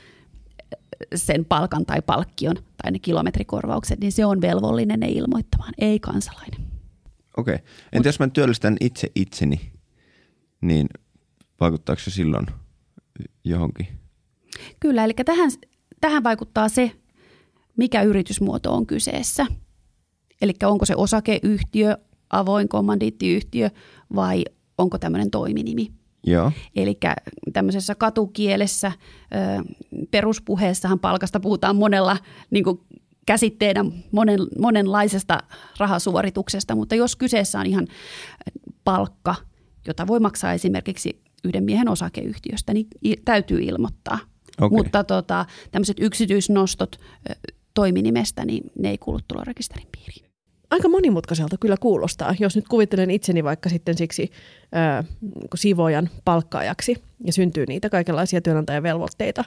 sen 1.15 1.45
palkan 1.45 1.87
tai 1.87 2.03
palkkion 2.03 2.57
tai 2.83 2.93
ne 2.93 2.99
kilometrikorvaukset, 2.99 4.01
niin 4.01 4.13
se 4.13 4.25
on 4.25 4.41
velvollinen 4.41 5.01
ne 5.01 5.09
ilmoittamaan, 5.09 5.75
ei 5.79 6.01
kansalainen. 6.01 6.61
Okei. 7.37 7.55
Okay. 7.55 7.67
Entä 7.93 8.09
jos 8.09 8.19
mä 8.19 8.29
työllistän 8.29 8.77
itse 8.81 9.11
itseni, 9.15 9.73
niin 10.61 10.87
vaikuttaako 11.61 12.03
se 12.03 12.11
silloin 12.11 12.47
johonkin? 13.45 13.87
Kyllä, 14.81 15.05
eli 15.05 15.13
tähän, 15.25 15.51
tähän 16.01 16.25
vaikuttaa 16.25 16.69
se, 16.69 16.91
mikä 17.77 18.03
yritysmuoto 18.03 18.75
on 18.75 18.87
kyseessä. 18.87 19.47
Eli 20.42 20.53
onko 20.64 20.85
se 20.85 20.94
osakeyhtiö, 20.97 21.97
avoin 22.31 22.68
kommandiittiyhtiö 22.68 23.70
vai 24.14 24.44
onko 24.79 24.99
tämmöinen 24.99 25.31
toiminimi. 25.31 25.92
Joo. 26.27 26.53
Eli 26.77 26.99
tämmöisessä 27.53 27.94
katukielessä, 27.94 28.92
peruspuheessahan 30.11 30.99
palkasta 30.99 31.40
puhutaan 31.40 31.77
monella 31.77 32.16
niin 32.51 32.64
kuin 32.64 32.81
käsitteenä 33.27 33.85
monen, 34.12 34.40
monenlaisesta 34.59 35.38
rahasuorituksesta, 35.79 36.75
mutta 36.75 36.94
jos 36.94 37.16
kyseessä 37.16 37.61
on 37.61 37.66
ihan 37.66 37.87
palkka, 38.85 39.35
jota 39.87 40.07
voi 40.07 40.20
maksaa 40.20 40.53
esimerkiksi 40.53 41.23
yhden 41.44 41.64
miehen 41.64 41.88
osakeyhtiöstä, 41.88 42.75
niin 42.75 42.87
täytyy 43.25 43.61
ilmoittaa. 43.61 44.18
Okei. 44.61 44.77
Mutta 44.77 45.05
tota, 45.05 45.47
tämmöiset 45.70 45.97
yksityisnostot 46.01 47.01
toiminimestä, 47.75 48.45
niin 48.45 48.71
ne 48.79 48.91
ei 48.91 48.99
kuulu 48.99 49.19
tulorekisterin 49.29 49.87
piiriin. 49.93 50.31
Aika 50.71 50.89
monimutkaiselta 50.89 51.57
kyllä 51.61 51.77
kuulostaa, 51.81 52.35
jos 52.41 52.57
nyt 52.57 52.69
kuvittelen 52.69 53.11
itseni 53.11 53.45
vaikka 53.45 53.69
sitten 53.69 53.97
siksi 53.97 54.31
ää, 54.73 55.05
siivoojan 55.55 56.11
palkkaajaksi 56.25 56.97
ja 57.27 57.33
syntyy 57.33 57.65
niitä 57.69 57.91
kaikenlaisia 57.91 58.41
työnantajavelvoitteita. 58.41 59.45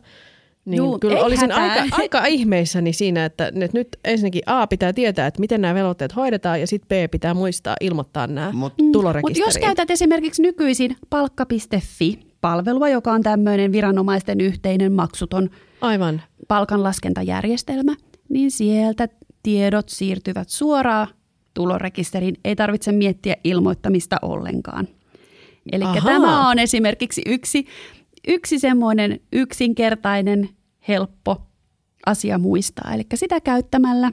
Niin 0.65 0.77
Juu, 0.77 0.99
kyllä 0.99 1.19
olisin 1.19 1.51
hätää. 1.51 1.81
aika, 1.83 1.95
aika 1.95 2.25
ihmeissäni 2.25 2.93
siinä, 2.93 3.25
että 3.25 3.51
nyt, 3.51 3.73
nyt 3.73 3.87
ensinnäkin 4.05 4.41
A 4.45 4.67
pitää 4.67 4.93
tietää, 4.93 5.27
että 5.27 5.39
miten 5.39 5.61
nämä 5.61 5.73
velvoitteet 5.73 6.15
hoidetaan 6.15 6.59
ja 6.59 6.67
sitten 6.67 7.07
B 7.07 7.11
pitää 7.11 7.33
muistaa 7.33 7.75
ilmoittaa 7.81 8.27
nämä 8.27 8.49
Mut- 8.51 8.53
Mutta 8.55 8.83
tulorekisteriin. 8.91 9.47
jos 9.47 9.57
käytät 9.57 9.91
esimerkiksi 9.91 10.41
nykyisin 10.41 10.95
palkka.fi-palvelua, 11.09 12.89
joka 12.89 13.11
on 13.11 13.23
tämmöinen 13.23 13.71
viranomaisten 13.71 14.41
yhteinen 14.41 14.93
maksuton 14.93 15.49
Aivan. 15.81 16.21
palkanlaskentajärjestelmä, 16.47 17.95
niin 18.29 18.51
sieltä 18.51 19.07
tiedot 19.43 19.89
siirtyvät 19.89 20.49
suoraan 20.49 21.07
tulorekisteriin. 21.53 22.35
Ei 22.43 22.55
tarvitse 22.55 22.91
miettiä 22.91 23.35
ilmoittamista 23.43 24.17
ollenkaan. 24.21 24.87
Eli 25.71 25.85
tämä 26.03 26.49
on 26.49 26.59
esimerkiksi 26.59 27.21
yksi, 27.25 27.65
yksi 28.27 28.59
semmoinen 28.59 29.19
yksinkertainen, 29.33 30.49
helppo 30.87 31.41
asia 32.05 32.37
muistaa. 32.37 32.93
Eli 32.93 33.03
sitä 33.15 33.41
käyttämällä 33.41 34.11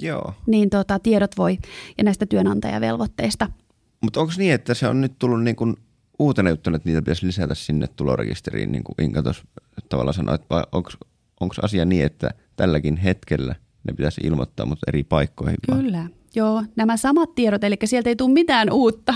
Joo. 0.00 0.34
niin 0.46 0.70
tota, 0.70 0.98
tiedot 0.98 1.30
voi, 1.38 1.58
ja 1.98 2.04
näistä 2.04 2.26
työnantajavelvoitteista 2.26 3.48
Mutta 4.00 4.20
onko 4.20 4.32
niin, 4.36 4.54
että 4.54 4.74
se 4.74 4.88
on 4.88 5.00
nyt 5.00 5.12
tullut 5.18 5.42
niin 5.42 5.56
kuin 5.56 5.76
uutena 6.18 6.50
juttuna, 6.50 6.76
että 6.76 6.88
niitä 6.88 7.02
pitäisi 7.02 7.26
lisätä 7.26 7.54
sinne 7.54 7.86
tulorekisteriin, 7.86 8.72
niin 8.72 8.84
kuin 8.84 8.94
Inka 9.02 9.22
tuossa 9.22 9.44
tavallaan 9.88 10.14
sanoi, 10.14 10.34
että 10.34 10.64
onko 11.40 11.54
asia 11.62 11.84
niin, 11.84 12.04
että 12.04 12.30
tälläkin 12.56 12.96
hetkellä 12.96 13.54
ne 13.84 13.92
pitäisi 13.92 14.20
ilmoittaa, 14.24 14.66
mutta 14.66 14.84
eri 14.88 15.04
paikkoihin 15.04 15.56
vaan? 15.68 15.80
Kyllä, 15.80 16.06
joo. 16.34 16.62
Nämä 16.76 16.96
samat 16.96 17.34
tiedot, 17.34 17.64
eli 17.64 17.76
sieltä 17.84 18.08
ei 18.08 18.16
tule 18.16 18.32
mitään 18.32 18.72
uutta. 18.72 19.14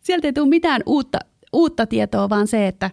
sieltä 0.00 0.28
ei 0.28 0.32
tule 0.32 0.48
mitään 0.48 0.82
uutta, 0.86 1.18
uutta 1.52 1.86
tietoa, 1.86 2.28
vaan 2.28 2.46
se, 2.46 2.66
että 2.66 2.90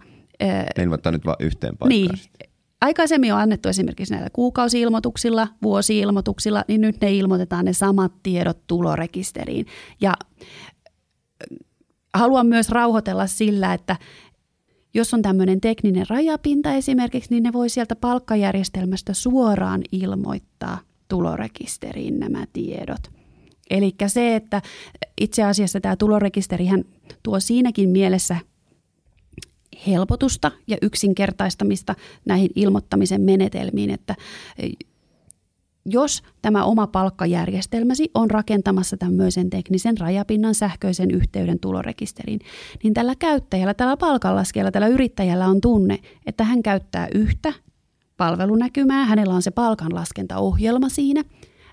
Ne 0.78 0.84
ilmoittaa 0.84 1.12
nyt 1.12 1.26
vain 1.26 1.36
yhteen 1.40 1.78
paikkaan 1.78 1.90
niin, 1.90 2.18
sitten. 2.18 2.50
aikaisemmin 2.82 3.34
on 3.34 3.40
annettu 3.40 3.70
esimerkiksi 3.70 4.14
näillä 4.14 4.30
kuukausi-ilmoituksilla, 4.34 5.48
vuosi-ilmoituksilla, 5.64 6.66
niin 6.68 6.82
nyt 6.82 7.02
ne 7.02 7.12
ilmoitetaan 7.12 7.66
ne 7.66 7.74
samat 7.74 8.14
tiedot 8.24 8.68
tulorekisteriin. 8.68 9.66
Ja 10.02 10.14
haluan 12.14 12.48
myös 12.48 12.70
rauhoitella 12.70 13.28
sillä, 13.28 13.74
että 13.74 13.96
jos 14.94 15.14
on 15.14 15.22
tämmöinen 15.22 15.62
tekninen 15.62 16.06
rajapinta 16.10 16.74
esimerkiksi, 16.74 17.30
niin 17.30 17.44
ne 17.44 17.54
voi 17.54 17.70
sieltä 17.70 17.96
palkkajärjestelmästä 17.96 19.14
suoraan 19.14 19.82
ilmoittaa 19.92 20.80
tulorekisteriin 21.08 22.20
nämä 22.20 22.46
tiedot. 22.54 23.12
Eli 23.70 23.96
se, 24.08 24.36
että 24.36 24.62
itse 25.22 25.44
asiassa 25.44 25.82
tämä 25.82 25.96
tulorekisterihän 25.96 26.84
tuo 27.24 27.40
siinäkin 27.40 27.90
mielessä 27.90 28.38
helpotusta 29.88 30.52
ja 30.68 30.78
yksinkertaistamista 30.82 31.96
näihin 32.26 32.50
ilmoittamisen 32.56 33.22
menetelmiin, 33.22 33.90
että 33.90 34.16
jos 35.86 36.24
tämä 36.42 36.64
oma 36.64 36.88
palkkajärjestelmäsi 36.88 38.12
on 38.14 38.32
rakentamassa 38.32 38.98
tämmöisen 38.98 39.50
teknisen 39.50 39.98
rajapinnan 39.98 40.56
sähköisen 40.56 41.12
yhteyden 41.12 41.60
tulorekisteriin, 41.60 42.40
niin 42.84 42.94
tällä 42.94 43.16
käyttäjällä, 43.16 43.74
tällä 43.74 43.98
palkanlaskijalla, 43.98 44.72
tällä 44.72 44.88
yrittäjällä 44.88 45.48
on 45.48 45.62
tunne, 45.62 46.00
että 46.26 46.44
hän 46.44 46.64
käyttää 46.64 47.08
yhtä 47.16 47.54
palvelunäkymää, 48.18 49.06
hänellä 49.06 49.34
on 49.34 49.42
se 49.42 49.52
palkanlaskentaohjelma 49.52 50.90
siinä, 50.90 51.24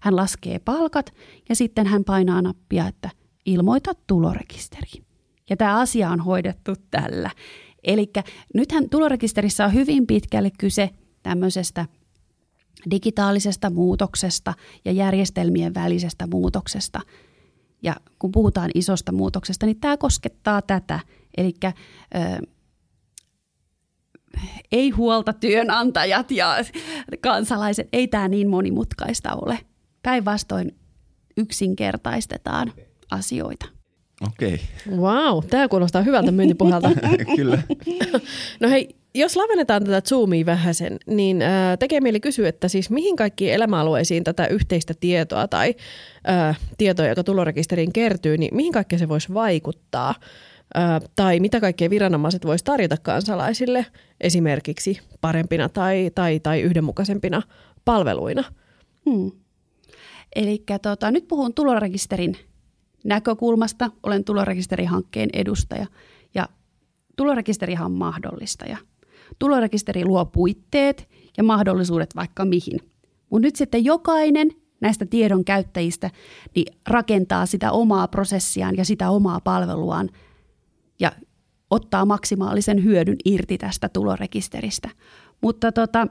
hän 0.00 0.16
laskee 0.16 0.58
palkat 0.58 1.14
ja 1.48 1.54
sitten 1.54 1.86
hän 1.86 2.04
painaa 2.04 2.42
nappia, 2.42 2.86
että 2.86 3.10
ilmoita 3.46 3.92
tulorekisteriin. 4.06 5.04
Ja 5.50 5.56
tämä 5.56 5.80
asia 5.80 6.10
on 6.10 6.20
hoidettu 6.20 6.72
tällä. 6.90 7.30
Eli 7.84 8.10
nythän 8.54 8.88
tulorekisterissä 8.88 9.64
on 9.64 9.74
hyvin 9.74 10.06
pitkälle 10.06 10.50
kyse 10.58 10.90
tämmöisestä 11.22 11.86
digitaalisesta 12.90 13.70
muutoksesta 13.70 14.54
ja 14.84 14.92
järjestelmien 14.92 15.74
välisestä 15.74 16.26
muutoksesta. 16.26 17.00
Ja 17.82 17.96
kun 18.18 18.32
puhutaan 18.32 18.70
isosta 18.74 19.12
muutoksesta, 19.12 19.66
niin 19.66 19.80
tämä 19.80 19.96
koskettaa 19.96 20.62
tätä. 20.62 21.00
Eli 21.36 21.54
ei 24.72 24.90
huolta 24.90 25.32
työnantajat 25.32 26.30
ja 26.30 26.56
kansalaiset, 27.20 27.88
ei 27.92 28.08
tämä 28.08 28.28
niin 28.28 28.48
monimutkaista 28.48 29.34
ole. 29.34 29.58
Päinvastoin 30.02 30.76
yksinkertaistetaan 31.36 32.72
asioita. 33.10 33.66
Okei. 34.26 34.60
Wow, 34.90 35.44
tämä 35.50 35.68
kuulostaa 35.68 36.02
hyvältä 36.02 36.32
myyntipuhelta. 36.32 36.90
Kyllä. 37.36 37.62
No 38.60 38.68
hei, 38.68 38.97
jos 39.18 39.36
lavennetaan 39.36 39.84
tätä 39.84 40.08
Zoomia 40.08 40.46
vähäsen, 40.46 40.98
niin 41.06 41.42
äh, 41.42 41.78
tekee 41.78 42.00
mieli 42.00 42.20
kysyä, 42.20 42.48
että 42.48 42.68
siis 42.68 42.90
mihin 42.90 43.16
kaikkiin 43.16 43.54
elämäalueisiin 43.54 44.24
tätä 44.24 44.46
yhteistä 44.46 44.94
tietoa 45.00 45.48
tai 45.48 45.74
äh, 46.28 46.60
tietoa, 46.78 47.06
joka 47.06 47.24
tulorekisteriin 47.24 47.92
kertyy, 47.92 48.38
niin 48.38 48.56
mihin 48.56 48.72
kaikkeen 48.72 49.00
se 49.00 49.08
voisi 49.08 49.34
vaikuttaa? 49.34 50.14
Äh, 50.76 51.00
tai 51.16 51.40
mitä 51.40 51.60
kaikkea 51.60 51.90
viranomaiset 51.90 52.46
voisi 52.46 52.64
tarjota 52.64 52.96
kansalaisille 52.96 53.86
esimerkiksi 54.20 55.00
parempina 55.20 55.68
tai, 55.68 56.10
tai, 56.14 56.40
tai 56.40 56.60
yhdenmukaisempina 56.60 57.42
palveluina? 57.84 58.44
Hmm. 59.10 59.30
Eli 60.36 60.64
tota, 60.82 61.10
nyt 61.10 61.28
puhun 61.28 61.54
tulorekisterin 61.54 62.36
näkökulmasta. 63.04 63.90
Olen 64.02 64.24
tulorekisterihankkeen 64.24 65.30
edustaja 65.32 65.86
ja 66.34 66.48
tulorekisterihan 67.16 67.86
on 67.86 67.92
mahdollistaja. 67.92 68.76
Tulorekisteri 69.38 70.04
luo 70.04 70.24
puitteet 70.24 71.08
ja 71.36 71.44
mahdollisuudet 71.44 72.16
vaikka 72.16 72.44
mihin. 72.44 72.80
Mutta 73.30 73.46
nyt 73.46 73.56
sitten 73.56 73.84
jokainen 73.84 74.48
näistä 74.80 75.06
tiedon 75.06 75.44
käyttäjistä 75.44 76.10
niin 76.54 76.74
rakentaa 76.88 77.46
sitä 77.46 77.72
omaa 77.72 78.08
prosessiaan 78.08 78.76
ja 78.76 78.84
sitä 78.84 79.10
omaa 79.10 79.40
palveluaan 79.40 80.10
ja 81.00 81.12
ottaa 81.70 82.04
maksimaalisen 82.04 82.84
hyödyn 82.84 83.16
irti 83.24 83.58
tästä 83.58 83.88
tulorekisteristä. 83.88 84.90
Mutta 85.40 85.72
tota, 85.72 86.06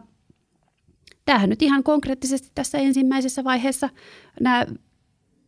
tämähän 1.26 1.50
nyt 1.50 1.62
ihan 1.62 1.84
konkreettisesti 1.84 2.52
tässä 2.56 2.78
ensimmäisessä 2.78 3.44
vaiheessa 3.44 3.90
nämä 4.42 4.66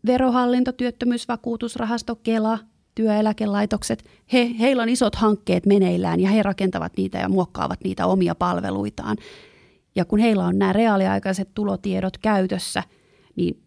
verohallinto, 0.06 0.72
työttömyysvakuutusrahasto, 0.72 2.16
Kela, 2.16 2.60
työeläkelaitokset, 3.00 4.04
he, 4.34 4.56
heillä 4.60 4.84
on 4.84 4.90
isot 4.90 5.16
hankkeet 5.16 5.66
meneillään 5.66 6.20
ja 6.20 6.30
he 6.30 6.44
rakentavat 6.44 6.92
niitä 6.98 7.18
ja 7.18 7.30
muokkaavat 7.30 7.80
niitä 7.84 8.06
omia 8.06 8.36
palveluitaan. 8.36 9.18
Ja 9.96 10.06
kun 10.06 10.20
heillä 10.20 10.46
on 10.46 10.60
nämä 10.60 10.74
reaaliaikaiset 10.74 11.50
tulotiedot 11.54 12.18
käytössä, 12.18 12.84
niin 13.36 13.64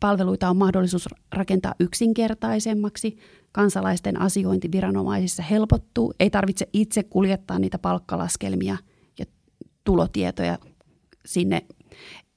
palveluita 0.00 0.50
on 0.50 0.56
mahdollisuus 0.56 1.08
rakentaa 1.32 1.74
yksinkertaisemmaksi, 1.80 3.18
kansalaisten 3.52 4.20
asiointi 4.20 4.72
viranomaisissa 4.72 5.42
helpottuu, 5.42 6.14
ei 6.20 6.30
tarvitse 6.30 6.68
itse 6.72 7.02
kuljettaa 7.02 7.58
niitä 7.58 7.78
palkkalaskelmia 7.78 8.76
ja 9.18 9.24
tulotietoja 9.84 10.58
sinne, 11.26 11.62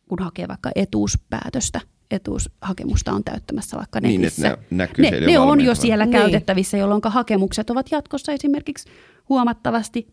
kun 0.09 0.19
hakee 0.23 0.47
vaikka 0.47 0.71
etuuspäätöstä 0.75 1.81
etuushakemusta 2.11 3.11
on 3.11 3.23
täyttämässä 3.23 3.77
vaikka 3.77 3.99
niin, 3.99 4.21
netissä. 4.21 4.47
Että 4.47 4.65
ne, 4.69 4.77
näkyy 4.77 5.05
ne, 5.11 5.19
ne 5.19 5.39
on 5.39 5.61
jo 5.61 5.75
siellä 5.75 6.05
niin. 6.05 6.11
käytettävissä, 6.11 6.77
jolloin 6.77 7.01
hakemukset 7.05 7.69
ovat 7.69 7.91
jatkossa 7.91 8.31
esimerkiksi 8.31 8.89
huomattavasti 9.29 10.07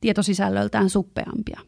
tietosisällöltään 0.00 0.90
suppeampia. 0.90 1.60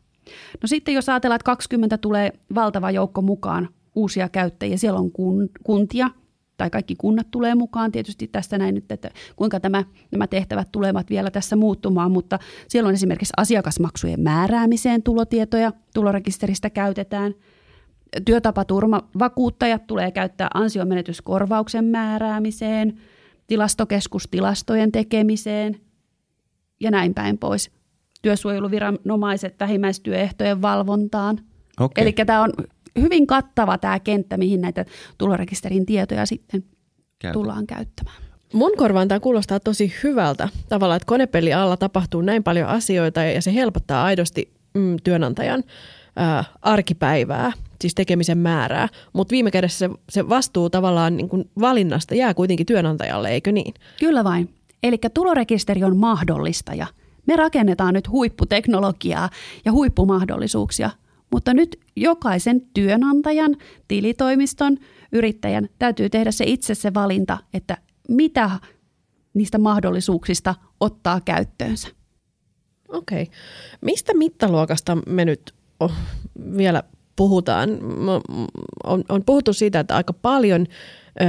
No 0.63 0.67
sitten 0.67 0.95
jos 0.95 1.09
ajatellaan, 1.09 1.37
että 1.37 1.45
20 1.45 1.99
tulee 1.99 2.33
valtava 2.55 2.91
joukko 2.91 3.23
mukaan 3.23 3.69
uusia 3.95 4.29
käyttäjiä, 4.29 4.77
siellä 4.77 4.99
on 4.99 5.13
kun, 5.13 5.51
kuntia, 5.63 6.11
tai 6.57 6.71
kaikki 6.71 6.95
kunnat 6.95 7.31
tulee 7.31 7.55
mukaan 7.55 7.93
tietysti 7.93 8.27
tästä 8.27 8.59
näin 8.59 8.75
nyt, 8.75 8.93
että 8.93 9.11
kuinka 9.37 9.61
tämä, 9.61 9.85
nämä 10.11 10.27
tehtävät 10.27 10.69
tulevat 10.73 11.11
vielä 11.11 11.31
tässä 11.31 11.57
muuttumaan, 11.57 12.11
mutta 12.11 12.39
siellä 12.69 12.89
on 12.89 12.95
esimerkiksi 12.95 13.33
asiakasmaksujen 13.37 14.21
määräämiseen 14.21 15.03
tulotietoja, 15.03 15.73
tulorekisteristä 15.95 16.71
käytetään– 16.71 17.35
Työtapaturmavakuuttajat 18.25 19.87
tulee 19.87 20.11
käyttää 20.11 20.49
ansiomenetyskorvauksen 20.55 21.85
määräämiseen, 21.85 22.99
tilastokeskus 23.47 24.29
tilastojen 24.31 24.93
tekemiseen 24.93 25.81
ja 26.81 26.91
näin 26.91 27.15
päin 27.15 27.39
pois. 27.39 27.71
Työsuojeluviranomaiset 28.23 29.55
vähimmäistyöehtojen 29.61 30.63
valvontaan. 30.63 31.39
Okay. 31.81 32.03
Eli 32.03 32.13
tämä 32.13 32.43
on 32.43 32.53
hyvin 33.01 33.27
kattava 33.27 33.79
tämä 33.79 34.01
kenttä, 34.01 34.37
mihin 34.37 34.61
näitä 34.61 34.85
tulorekisterin 35.19 35.87
tietoja 35.87 36.27
sitten 36.27 36.65
Käytä. 37.19 37.33
tullaan 37.33 37.67
käyttämään. 37.67 38.17
Mun 38.53 38.73
korvaan 38.77 39.09
tämä 39.09 39.21
kuulostaa 39.21 39.61
tosi 39.61 39.93
hyvältä 40.03 40.49
tavalla, 40.69 40.97
että 40.97 41.07
konepeli 41.07 41.53
alla 41.53 41.77
tapahtuu 41.77 42.21
näin 42.21 42.43
paljon 42.43 42.69
asioita 42.69 43.23
ja 43.23 43.43
se 43.43 43.55
helpottaa 43.55 44.05
aidosti 44.05 44.55
mm, 44.75 44.97
työnantajan 45.05 45.65
ää, 46.17 46.45
arkipäivää, 46.63 47.53
siis 47.83 47.95
tekemisen 47.95 48.39
määrää, 48.39 48.89
mutta 49.13 49.33
viime 49.33 49.51
kädessä 49.51 49.79
se, 49.79 49.91
se 50.09 50.29
vastuu 50.29 50.71
tavallaan 50.71 51.17
niin 51.17 51.29
kuin 51.29 51.51
valinnasta 51.61 52.15
jää 52.15 52.35
kuitenkin 52.35 52.67
työnantajalle, 52.67 53.31
eikö 53.31 53.53
niin? 53.53 53.75
Kyllä 53.99 54.25
vain. 54.25 54.55
Eli 54.83 54.99
tulorekisteri 55.15 55.85
on 55.85 55.97
mahdollistaja. 55.97 56.87
Me 57.27 57.37
rakennetaan 57.37 57.95
nyt 57.95 58.11
huipputeknologiaa 58.11 59.31
ja 59.65 59.73
huippumahdollisuuksia, 59.73 60.91
mutta 61.33 61.55
nyt 61.55 61.81
jokaisen 61.97 62.63
työnantajan, 62.75 63.57
tilitoimiston, 63.89 64.79
yrittäjän 65.13 65.69
täytyy 65.79 66.11
tehdä 66.11 66.31
se 66.31 66.45
itse 66.47 66.75
se 66.75 66.95
valinta, 66.95 67.39
että 67.55 67.79
mitä 68.09 68.51
niistä 69.35 69.59
mahdollisuuksista 69.59 70.55
ottaa 70.81 71.21
käyttöönsä. 71.21 71.89
Okei. 72.89 73.27
Mistä 73.81 74.15
mittaluokasta 74.15 74.99
me 75.07 75.25
nyt 75.25 75.55
oh, 75.81 75.93
vielä 76.57 76.83
puhutaan. 77.17 77.71
On, 78.85 79.05
on 79.09 79.25
puhuttu 79.27 79.53
siitä, 79.53 79.81
että 79.81 79.97
aika 79.97 80.13
paljon 80.13 80.67
ö, 81.21 81.25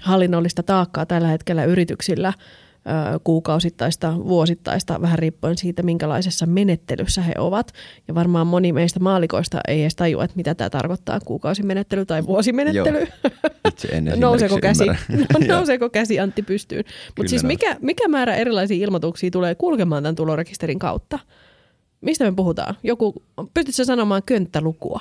hallinnollista 0.00 0.62
taakkaa 0.62 1.06
tällä 1.06 1.28
hetkellä 1.28 1.64
yrityksillä 1.64 2.28
ö, 2.28 3.20
kuukausittaista, 3.24 4.14
vuosittaista, 4.16 5.00
vähän 5.02 5.18
riippuen 5.18 5.58
siitä, 5.58 5.82
minkälaisessa 5.82 6.46
menettelyssä 6.46 7.22
he 7.22 7.32
ovat. 7.38 7.72
Ja 8.08 8.14
varmaan 8.14 8.46
moni 8.46 8.72
meistä 8.72 9.00
maalikoista 9.00 9.60
ei 9.68 9.82
edes 9.82 9.96
tajua, 9.96 10.24
että 10.24 10.36
mitä 10.36 10.54
tämä 10.54 10.70
tarkoittaa, 10.70 11.20
kuukausimenettely 11.20 12.06
tai 12.06 12.26
vuosimenettely. 12.26 13.06
Itse 13.68 13.88
en 13.88 14.04
nouseeko, 14.20 14.58
käsi, 14.62 14.84
nouseeko 15.48 15.90
käsi 15.90 16.20
Antti 16.20 16.42
pystyyn. 16.42 16.84
Mutta 17.16 17.30
siis 17.30 17.44
mikä, 17.44 17.76
mikä 17.80 18.08
määrä 18.08 18.34
erilaisia 18.34 18.84
ilmoituksia 18.84 19.30
tulee 19.30 19.54
kulkemaan 19.54 20.02
tämän 20.02 20.14
tulorekisterin 20.14 20.78
kautta? 20.78 21.18
Mistä 22.04 22.24
me 22.24 22.32
puhutaan? 22.32 22.74
Joku, 22.82 23.22
pystytkö 23.54 23.84
sanomaan 23.84 24.22
könttälukua? 24.26 25.00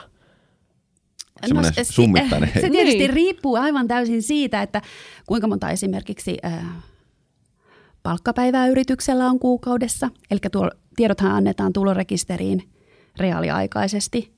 No, 1.54 1.64
se, 1.64 1.84
summittainen. 1.84 2.52
Se 2.54 2.70
tietysti 2.70 2.98
niin. 2.98 3.10
riippuu 3.10 3.56
aivan 3.56 3.88
täysin 3.88 4.24
siitä, 4.24 4.62
että 4.62 4.82
kuinka 5.26 5.48
monta 5.48 5.70
esimerkiksi 5.70 6.38
äh, 6.46 6.66
palkkapäivää 8.04 8.68
yrityksellä 8.68 9.26
on 9.26 9.40
kuukaudessa. 9.40 10.10
Eli 10.32 10.40
tuo, 10.52 10.70
tiedothan 10.96 11.32
annetaan 11.32 11.74
tulorekisteriin 11.74 12.70
reaaliaikaisesti. 13.18 14.34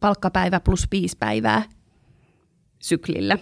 Palkkapäivä 0.00 0.60
plus 0.60 0.86
viisi 0.92 1.16
päivää 1.18 1.62
syklillä. 2.78 3.38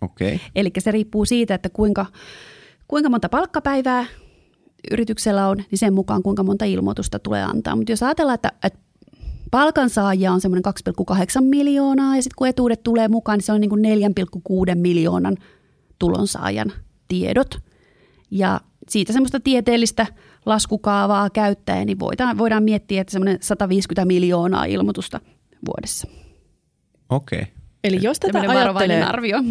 Okay. 0.00 0.38
Eli 0.54 0.70
se 0.78 0.90
riippuu 0.90 1.24
siitä, 1.24 1.54
että 1.54 1.68
kuinka, 1.68 2.06
kuinka 2.88 3.10
monta 3.10 3.28
palkkapäivää 3.28 4.06
yrityksellä 4.90 5.48
on, 5.48 5.56
niin 5.56 5.78
sen 5.78 5.94
mukaan 5.94 6.22
kuinka 6.22 6.42
monta 6.42 6.64
ilmoitusta 6.64 7.18
tulee 7.18 7.42
antaa. 7.42 7.76
Mutta 7.76 7.92
jos 7.92 8.02
ajatellaan, 8.02 8.34
että, 8.34 8.52
että 8.62 8.78
palkansaajia 9.50 10.32
on 10.32 10.40
semmoinen 10.40 10.72
2,8 11.10 11.44
miljoonaa 11.44 12.16
ja 12.16 12.22
sitten 12.22 12.36
kun 12.36 12.48
etuudet 12.48 12.82
tulee 12.82 13.08
mukaan, 13.08 13.38
niin 13.38 13.44
se 13.44 13.52
on 13.52 13.60
niin 13.60 13.70
kuin 13.70 13.84
4,6 14.70 14.74
miljoonan 14.74 15.36
tulonsaajan 15.98 16.72
tiedot. 17.08 17.58
Ja 18.30 18.60
siitä 18.88 19.12
semmoista 19.12 19.40
tieteellistä 19.40 20.06
laskukaavaa 20.46 21.30
käyttäen, 21.30 21.86
niin 21.86 21.98
voidaan, 21.98 22.38
voidaan 22.38 22.62
miettiä, 22.62 23.00
että 23.00 23.12
semmoinen 23.12 23.38
150 23.40 24.04
miljoonaa 24.04 24.64
ilmoitusta 24.64 25.20
vuodessa. 25.66 26.08
Okei. 27.08 27.40
Okay. 27.40 27.52
Eli 27.84 27.98
jos 28.02 28.20
tätä 28.20 28.40
ajattelee, 28.40 29.02
arvio. 29.02 29.38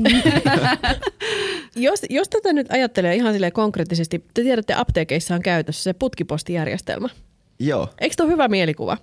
jos, 1.77 2.01
jos 2.09 2.29
tätä 2.29 2.53
nyt 2.53 2.71
ajattelee 2.71 3.15
ihan 3.15 3.33
sille 3.33 3.51
konkreettisesti, 3.51 4.25
te 4.33 4.41
tiedätte 4.43 4.73
apteekeissa 4.73 5.35
on 5.35 5.41
käytössä 5.41 5.83
se 5.83 5.93
putkipostijärjestelmä. 5.93 7.09
Joo. 7.59 7.89
Eikö 8.01 8.15
tuo 8.17 8.27
hyvä 8.27 8.47
mielikuva? 8.47 8.97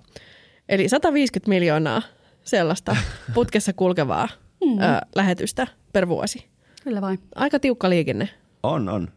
Eli 0.69 0.89
150 0.89 1.49
miljoonaa 1.49 2.01
sellaista 2.43 2.95
putkessa 3.33 3.73
kulkevaa 3.73 4.27
Mm. 4.65 4.79
ö, 4.79 5.01
lähetystä 5.15 5.67
per 5.93 6.07
vuosi. 6.07 6.45
Kyllä 6.83 7.01
vain. 7.01 7.19
Aika 7.35 7.59
tiukka 7.59 7.89
liikenne. 7.89 8.29
On, 8.63 8.89
on. 8.89 9.07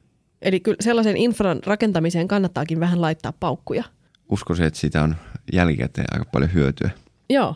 Eli 0.42 0.60
kyllä 0.60 0.76
sellaisen 0.80 1.16
infran 1.16 1.60
rakentamiseen 1.66 2.28
kannattaakin 2.28 2.80
vähän 2.80 3.00
laittaa 3.00 3.32
paukkuja. 3.40 3.84
Uskoisin, 4.28 4.66
että 4.66 4.78
siitä 4.80 5.02
on 5.02 5.16
jälkikäteen 5.52 6.06
aika 6.12 6.24
paljon 6.32 6.54
hyötyä. 6.54 6.90
Joo. 7.30 7.54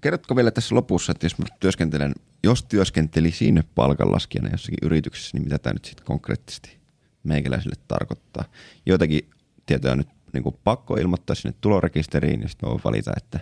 Kerrotko 0.00 0.36
vielä 0.36 0.50
tässä 0.50 0.74
lopussa, 0.74 1.12
että 1.12 1.26
jos 1.26 1.38
mä 1.38 1.44
työskentelen, 1.60 2.14
jos 2.44 2.62
työskentelisin 2.62 3.64
palkanlaskijana 3.74 4.48
jossakin 4.48 4.78
yrityksessä, 4.82 5.30
niin 5.34 5.44
mitä 5.44 5.58
tämä 5.58 5.72
nyt 5.72 5.84
sitten 5.84 6.06
konkreettisesti 6.06 6.76
meikäläisille 7.22 7.76
tarkoittaa? 7.88 8.44
Joitakin 8.86 9.30
tietoja 9.66 9.92
on 9.92 9.98
nyt 9.98 10.08
niin 10.32 10.42
kuin 10.42 10.56
pakko 10.64 10.96
ilmoittaa 10.96 11.36
sinne 11.36 11.54
tulorekisteriin, 11.60 12.42
ja 12.42 12.48
sitten 12.48 12.68
mä 12.68 12.70
voin 12.70 12.84
valita, 12.84 13.12
että 13.16 13.40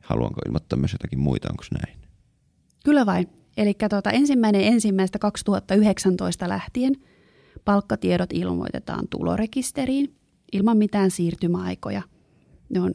haluanko 0.00 0.40
ilmoittaa 0.46 0.78
myös 0.78 0.92
jotakin 0.92 1.18
muita, 1.18 1.48
onko 1.50 1.64
näin? 1.84 1.98
Kyllä 2.84 3.06
vain. 3.06 3.28
Eli 3.56 3.74
tuota, 3.90 4.10
ensimmäinen 4.10 4.60
ensimmäistä 4.60 5.18
2019 5.18 6.48
lähtien 6.48 6.96
palkkatiedot 7.64 8.32
ilmoitetaan 8.32 9.08
tulorekisteriin 9.08 10.14
ilman 10.52 10.76
mitään 10.76 11.10
siirtymäaikoja. 11.10 12.02
Ne 12.68 12.80
on 12.80 12.92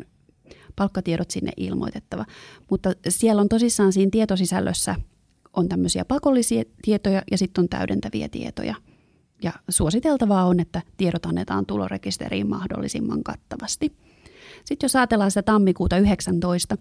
palkkatiedot 0.75 1.31
sinne 1.31 1.51
ilmoitettava. 1.57 2.25
Mutta 2.69 2.91
siellä 3.09 3.41
on 3.41 3.49
tosissaan 3.49 3.93
siinä 3.93 4.09
tietosisällössä 4.11 4.95
on 5.53 5.69
tämmöisiä 5.69 6.05
pakollisia 6.05 6.63
tietoja 6.81 7.21
ja 7.31 7.37
sitten 7.37 7.61
on 7.61 7.69
täydentäviä 7.69 8.29
tietoja. 8.29 8.75
Ja 9.43 9.51
suositeltavaa 9.69 10.45
on, 10.45 10.59
että 10.59 10.81
tiedot 10.97 11.25
annetaan 11.25 11.65
tulorekisteriin 11.65 12.49
mahdollisimman 12.49 13.23
kattavasti. 13.23 13.93
Sitten 14.65 14.85
jos 14.85 14.95
ajatellaan 14.95 15.31
sitä 15.31 15.43
tammikuuta 15.43 15.97
19, 15.97 16.77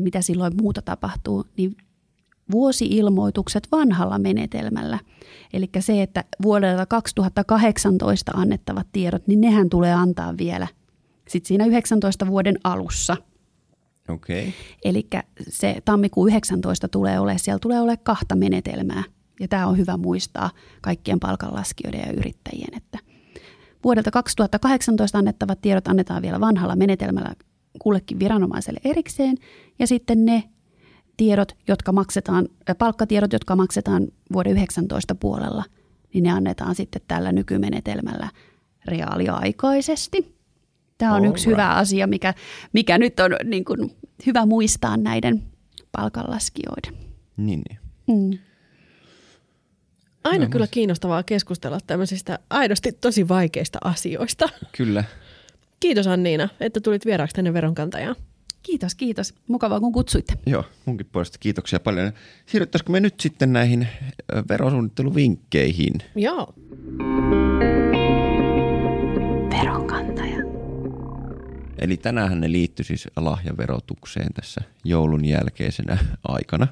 mitä 0.00 0.20
silloin 0.20 0.52
muuta 0.60 0.82
tapahtuu, 0.82 1.44
niin 1.56 1.76
vuosi-ilmoitukset 2.52 3.68
vanhalla 3.72 4.18
menetelmällä. 4.18 4.98
Eli 5.52 5.70
se, 5.78 6.02
että 6.02 6.24
vuodelta 6.42 6.86
2018 6.86 8.32
annettavat 8.34 8.86
tiedot, 8.92 9.26
niin 9.26 9.40
nehän 9.40 9.70
tulee 9.70 9.92
antaa 9.92 10.36
vielä 10.36 10.66
sitten 11.28 11.48
siinä 11.48 11.66
19 11.66 12.26
vuoden 12.26 12.58
alussa. 12.64 13.16
Okay. 14.08 14.44
Eli 14.84 15.06
se 15.48 15.76
tammikuu 15.84 16.26
19 16.26 16.88
tulee 16.88 17.20
olemaan, 17.20 17.38
siellä 17.38 17.58
tulee 17.58 17.80
olemaan 17.80 17.98
kahta 18.02 18.36
menetelmää. 18.36 19.02
Ja 19.40 19.48
tämä 19.48 19.66
on 19.66 19.78
hyvä 19.78 19.96
muistaa 19.96 20.50
kaikkien 20.80 21.20
palkanlaskijoiden 21.20 22.00
ja 22.00 22.12
yrittäjien, 22.12 22.76
että 22.76 22.98
vuodelta 23.84 24.10
2018 24.10 25.18
annettavat 25.18 25.60
tiedot 25.60 25.88
annetaan 25.88 26.22
vielä 26.22 26.40
vanhalla 26.40 26.76
menetelmällä 26.76 27.34
kullekin 27.78 28.18
viranomaiselle 28.18 28.80
erikseen. 28.84 29.36
Ja 29.78 29.86
sitten 29.86 30.24
ne 30.24 30.44
tiedot, 31.16 31.56
jotka 31.68 31.92
maksetaan, 31.92 32.48
äh, 32.70 32.76
palkkatiedot, 32.78 33.32
jotka 33.32 33.56
maksetaan 33.56 34.08
vuoden 34.32 34.52
19 34.52 35.14
puolella, 35.14 35.64
niin 36.14 36.24
ne 36.24 36.30
annetaan 36.30 36.74
sitten 36.74 37.02
tällä 37.08 37.32
nykymenetelmällä 37.32 38.28
reaaliaikaisesti. 38.84 40.33
Tämä 41.04 41.14
on 41.14 41.24
All 41.24 41.30
yksi 41.30 41.46
hyvä 41.46 41.68
asia, 41.70 42.06
mikä, 42.06 42.34
mikä 42.72 42.98
nyt 42.98 43.20
on 43.20 43.30
niin 43.44 43.64
kuin, 43.64 43.96
hyvä 44.26 44.46
muistaa 44.46 44.96
näiden 44.96 45.42
palkanlaskijoiden. 45.92 46.94
Niin, 47.36 47.62
niin. 47.68 47.78
Mm. 48.06 48.38
Aina 50.24 50.46
kyllä 50.46 50.66
kiinnostavaa 50.70 51.22
keskustella 51.22 51.78
tämmöisistä 51.86 52.38
aidosti 52.50 52.92
tosi 52.92 53.28
vaikeista 53.28 53.78
asioista. 53.84 54.48
Kyllä. 54.76 55.04
Kiitos 55.80 56.06
Anniina, 56.06 56.48
että 56.60 56.80
tulit 56.80 57.06
vieraaksi 57.06 57.36
tänne 57.36 57.52
veronkantajaan. 57.52 58.16
Kiitos, 58.62 58.94
kiitos. 58.94 59.34
Mukavaa, 59.48 59.80
kun 59.80 59.92
kutsuitte. 59.92 60.34
Joo, 60.46 60.64
munkin 60.84 61.06
puolesta 61.12 61.38
kiitoksia 61.38 61.80
paljon. 61.80 62.12
Siirryttäisikö 62.46 62.92
me 62.92 63.00
nyt 63.00 63.20
sitten 63.20 63.52
näihin 63.52 63.88
verosuunnitteluvinkkeihin? 64.48 65.94
Joo. 66.16 66.54
Eli 71.84 71.96
tänään 71.96 72.40
ne 72.40 72.52
liittyi 72.52 72.84
siis 72.84 73.08
lahjaverotukseen 73.16 74.32
tässä 74.34 74.60
joulun 74.84 75.24
jälkeisenä 75.24 75.98
aikana. 76.28 76.68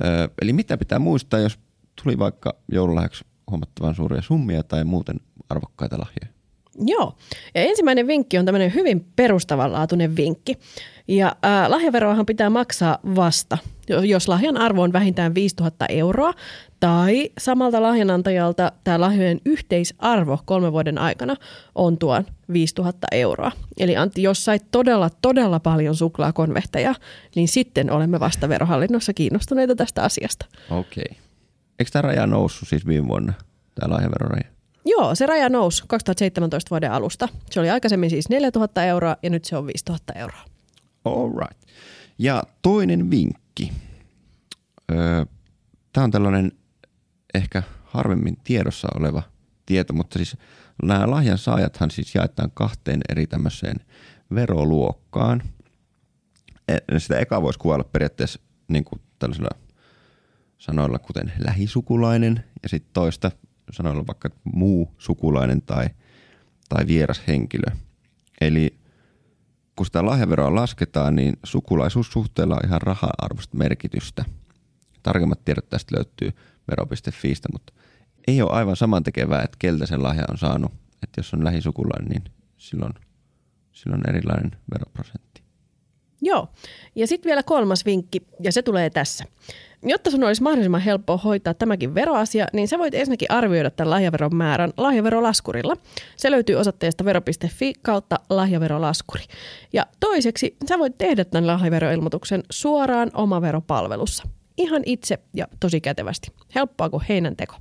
Ö, 0.00 0.28
eli 0.42 0.52
mitä 0.52 0.78
pitää 0.78 0.98
muistaa, 0.98 1.40
jos 1.40 1.58
tuli 2.02 2.18
vaikka 2.18 2.54
joululahjaksi 2.72 3.24
huomattavan 3.50 3.94
suuria 3.94 4.22
summia 4.22 4.62
tai 4.62 4.84
muuten 4.84 5.20
arvokkaita 5.48 5.98
lahjoja? 5.98 6.40
Joo. 6.78 7.16
Ja 7.54 7.62
ensimmäinen 7.62 8.06
vinkki 8.06 8.38
on 8.38 8.44
tämmöinen 8.44 8.74
hyvin 8.74 9.06
perustavanlaatuinen 9.16 10.16
vinkki. 10.16 10.58
Ja 11.10 11.36
äh, 11.44 11.68
lahjaveroahan 11.68 12.26
pitää 12.26 12.50
maksaa 12.50 12.98
vasta, 13.16 13.58
jo- 13.88 14.00
jos 14.02 14.28
lahjan 14.28 14.56
arvo 14.56 14.82
on 14.82 14.92
vähintään 14.92 15.34
5000 15.34 15.86
euroa 15.86 16.34
tai 16.80 17.30
samalta 17.38 17.82
lahjanantajalta 17.82 18.72
tämä 18.84 19.00
lahjojen 19.00 19.40
yhteisarvo 19.44 20.38
kolmen 20.44 20.72
vuoden 20.72 20.98
aikana 20.98 21.36
on 21.74 21.98
tuon 21.98 22.24
5000 22.52 23.06
euroa. 23.12 23.52
Eli 23.78 23.96
Antti, 23.96 24.22
jos 24.22 24.44
sait 24.44 24.62
todella, 24.70 25.10
todella 25.22 25.60
paljon 25.60 25.96
suklaakonvehteja, 25.96 26.94
niin 27.36 27.48
sitten 27.48 27.90
olemme 27.90 28.20
vasta 28.20 28.48
verohallinnossa 28.48 29.12
kiinnostuneita 29.12 29.76
tästä 29.76 30.02
asiasta. 30.02 30.46
Okei. 30.70 31.04
Okay. 31.10 31.22
Eikö 31.78 31.90
tämä 31.90 32.02
raja 32.02 32.26
noussut 32.26 32.68
siis 32.68 32.86
viime 32.86 33.08
vuonna, 33.08 33.32
tämä 33.74 33.94
lahjaveroraja? 33.94 34.44
Joo, 34.84 35.14
se 35.14 35.26
raja 35.26 35.48
nousi 35.48 35.84
2017 35.86 36.70
vuoden 36.70 36.92
alusta. 36.92 37.28
Se 37.50 37.60
oli 37.60 37.70
aikaisemmin 37.70 38.10
siis 38.10 38.28
4000 38.28 38.84
euroa 38.84 39.16
ja 39.22 39.30
nyt 39.30 39.44
se 39.44 39.56
on 39.56 39.66
5000 39.66 40.12
euroa. 40.12 40.49
All 41.04 41.30
right. 41.38 41.68
Ja 42.18 42.42
toinen 42.62 43.10
vinkki. 43.10 43.72
Öö, 44.92 45.24
Tämä 45.92 46.04
on 46.04 46.10
tällainen 46.10 46.52
ehkä 47.34 47.62
harvemmin 47.84 48.36
tiedossa 48.44 48.88
oleva 48.94 49.22
tieto, 49.66 49.92
mutta 49.92 50.18
siis 50.18 50.36
nämä 50.82 51.10
lahjan 51.10 51.38
saajathan 51.38 51.90
siis 51.90 52.14
jaetaan 52.14 52.50
kahteen 52.54 53.00
eri 53.08 53.26
tämmöiseen 53.26 53.76
veroluokkaan. 54.34 55.42
E- 56.68 56.98
Sitä 56.98 57.18
eka 57.18 57.42
voisi 57.42 57.58
kuvailla 57.58 57.84
periaatteessa 57.84 58.40
niin 58.68 58.84
kuin 58.84 59.00
tällaisilla 59.18 59.50
sanoilla 60.58 60.98
kuten 60.98 61.32
lähisukulainen 61.38 62.44
ja 62.62 62.68
sitten 62.68 62.92
toista 62.92 63.30
sanoilla 63.72 64.06
vaikka 64.06 64.30
muu 64.44 64.94
sukulainen 64.98 65.62
tai, 65.62 65.86
tai 66.68 66.86
vieras 66.86 67.22
henkilö. 67.28 67.76
Eli 68.40 68.79
kun 69.76 69.86
sitä 69.86 70.06
lahjaveroa 70.06 70.54
lasketaan, 70.54 71.16
niin 71.16 71.36
sukulaisuussuhteella 71.44 72.54
on 72.54 72.66
ihan 72.66 72.82
raha-arvosta 72.82 73.56
merkitystä. 73.56 74.24
Tarkemmat 75.02 75.44
tiedot 75.44 75.68
tästä 75.68 75.96
löytyy 75.96 76.32
vero.fiistä, 76.70 77.48
mutta 77.52 77.72
ei 78.28 78.42
ole 78.42 78.50
aivan 78.50 78.76
saman 78.76 79.02
tekevää, 79.02 79.42
että 79.42 79.56
keltä 79.58 79.86
sen 79.86 80.02
lahja 80.02 80.24
on 80.30 80.38
saanut. 80.38 80.72
Että 81.02 81.18
jos 81.18 81.34
on 81.34 81.44
lähisukulainen, 81.44 82.08
niin 82.08 82.24
silloin, 82.56 82.94
silloin 83.72 84.02
erilainen 84.08 84.50
veroprosentti. 84.74 85.39
Joo. 86.30 86.48
Ja 86.94 87.06
sitten 87.06 87.28
vielä 87.28 87.42
kolmas 87.42 87.84
vinkki, 87.84 88.22
ja 88.40 88.52
se 88.52 88.62
tulee 88.62 88.90
tässä. 88.90 89.24
Jotta 89.82 90.10
sun 90.10 90.24
olisi 90.24 90.42
mahdollisimman 90.42 90.80
helppo 90.80 91.16
hoitaa 91.16 91.54
tämäkin 91.54 91.94
veroasia, 91.94 92.46
niin 92.52 92.68
sä 92.68 92.78
voit 92.78 92.94
ensinnäkin 92.94 93.30
arvioida 93.30 93.70
tämän 93.70 93.90
lahjaveron 93.90 94.36
määrän 94.36 94.72
lahjaverolaskurilla. 94.76 95.76
Se 96.16 96.30
löytyy 96.30 96.56
osoitteesta 96.56 97.04
vero.fi 97.04 97.72
kautta 97.82 98.16
lahjaverolaskuri. 98.30 99.24
Ja 99.72 99.86
toiseksi 100.00 100.56
sä 100.68 100.78
voit 100.78 100.98
tehdä 100.98 101.24
tämän 101.24 101.46
lahjaveroilmoituksen 101.46 102.42
suoraan 102.50 103.10
omaveropalvelussa. 103.14 104.28
Ihan 104.56 104.82
itse 104.86 105.18
ja 105.34 105.46
tosi 105.60 105.80
kätevästi. 105.80 106.32
Helppoa 106.54 106.90
kuin 106.90 107.04
heinän 107.08 107.36
teko. 107.36 107.56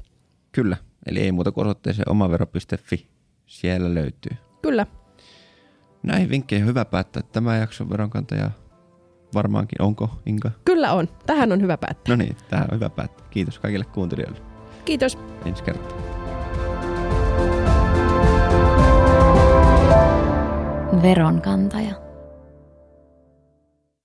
Kyllä, 0.51 0.77
eli 1.05 1.19
ei 1.19 1.31
muuta 1.31 1.51
kuin 1.51 1.67
osoitteeseen 1.67 2.09
omavero.fi. 2.09 3.07
Siellä 3.45 3.93
löytyy. 3.93 4.37
Kyllä. 4.61 4.85
Näihin 6.03 6.29
vinkkeihin 6.29 6.63
on 6.63 6.69
hyvä 6.69 6.85
päättää 6.85 7.23
tämä 7.31 7.57
jakso 7.57 7.89
veronkantaja 7.89 8.51
varmaankin. 9.33 9.81
Onko, 9.81 10.09
Inka? 10.25 10.51
Kyllä 10.65 10.93
on. 10.93 11.07
Tähän 11.25 11.51
on 11.51 11.61
hyvä 11.61 11.77
päättää. 11.77 12.15
No 12.15 12.23
niin, 12.23 12.37
tähän 12.49 12.67
on 12.71 12.75
hyvä 12.75 12.89
päättää. 12.89 13.27
Kiitos 13.29 13.59
kaikille 13.59 13.85
kuuntelijoille. 13.85 14.39
Kiitos. 14.85 15.17
Ensi 15.45 15.63
kertaa. 15.63 15.97
Veronkantaja. 21.01 22.08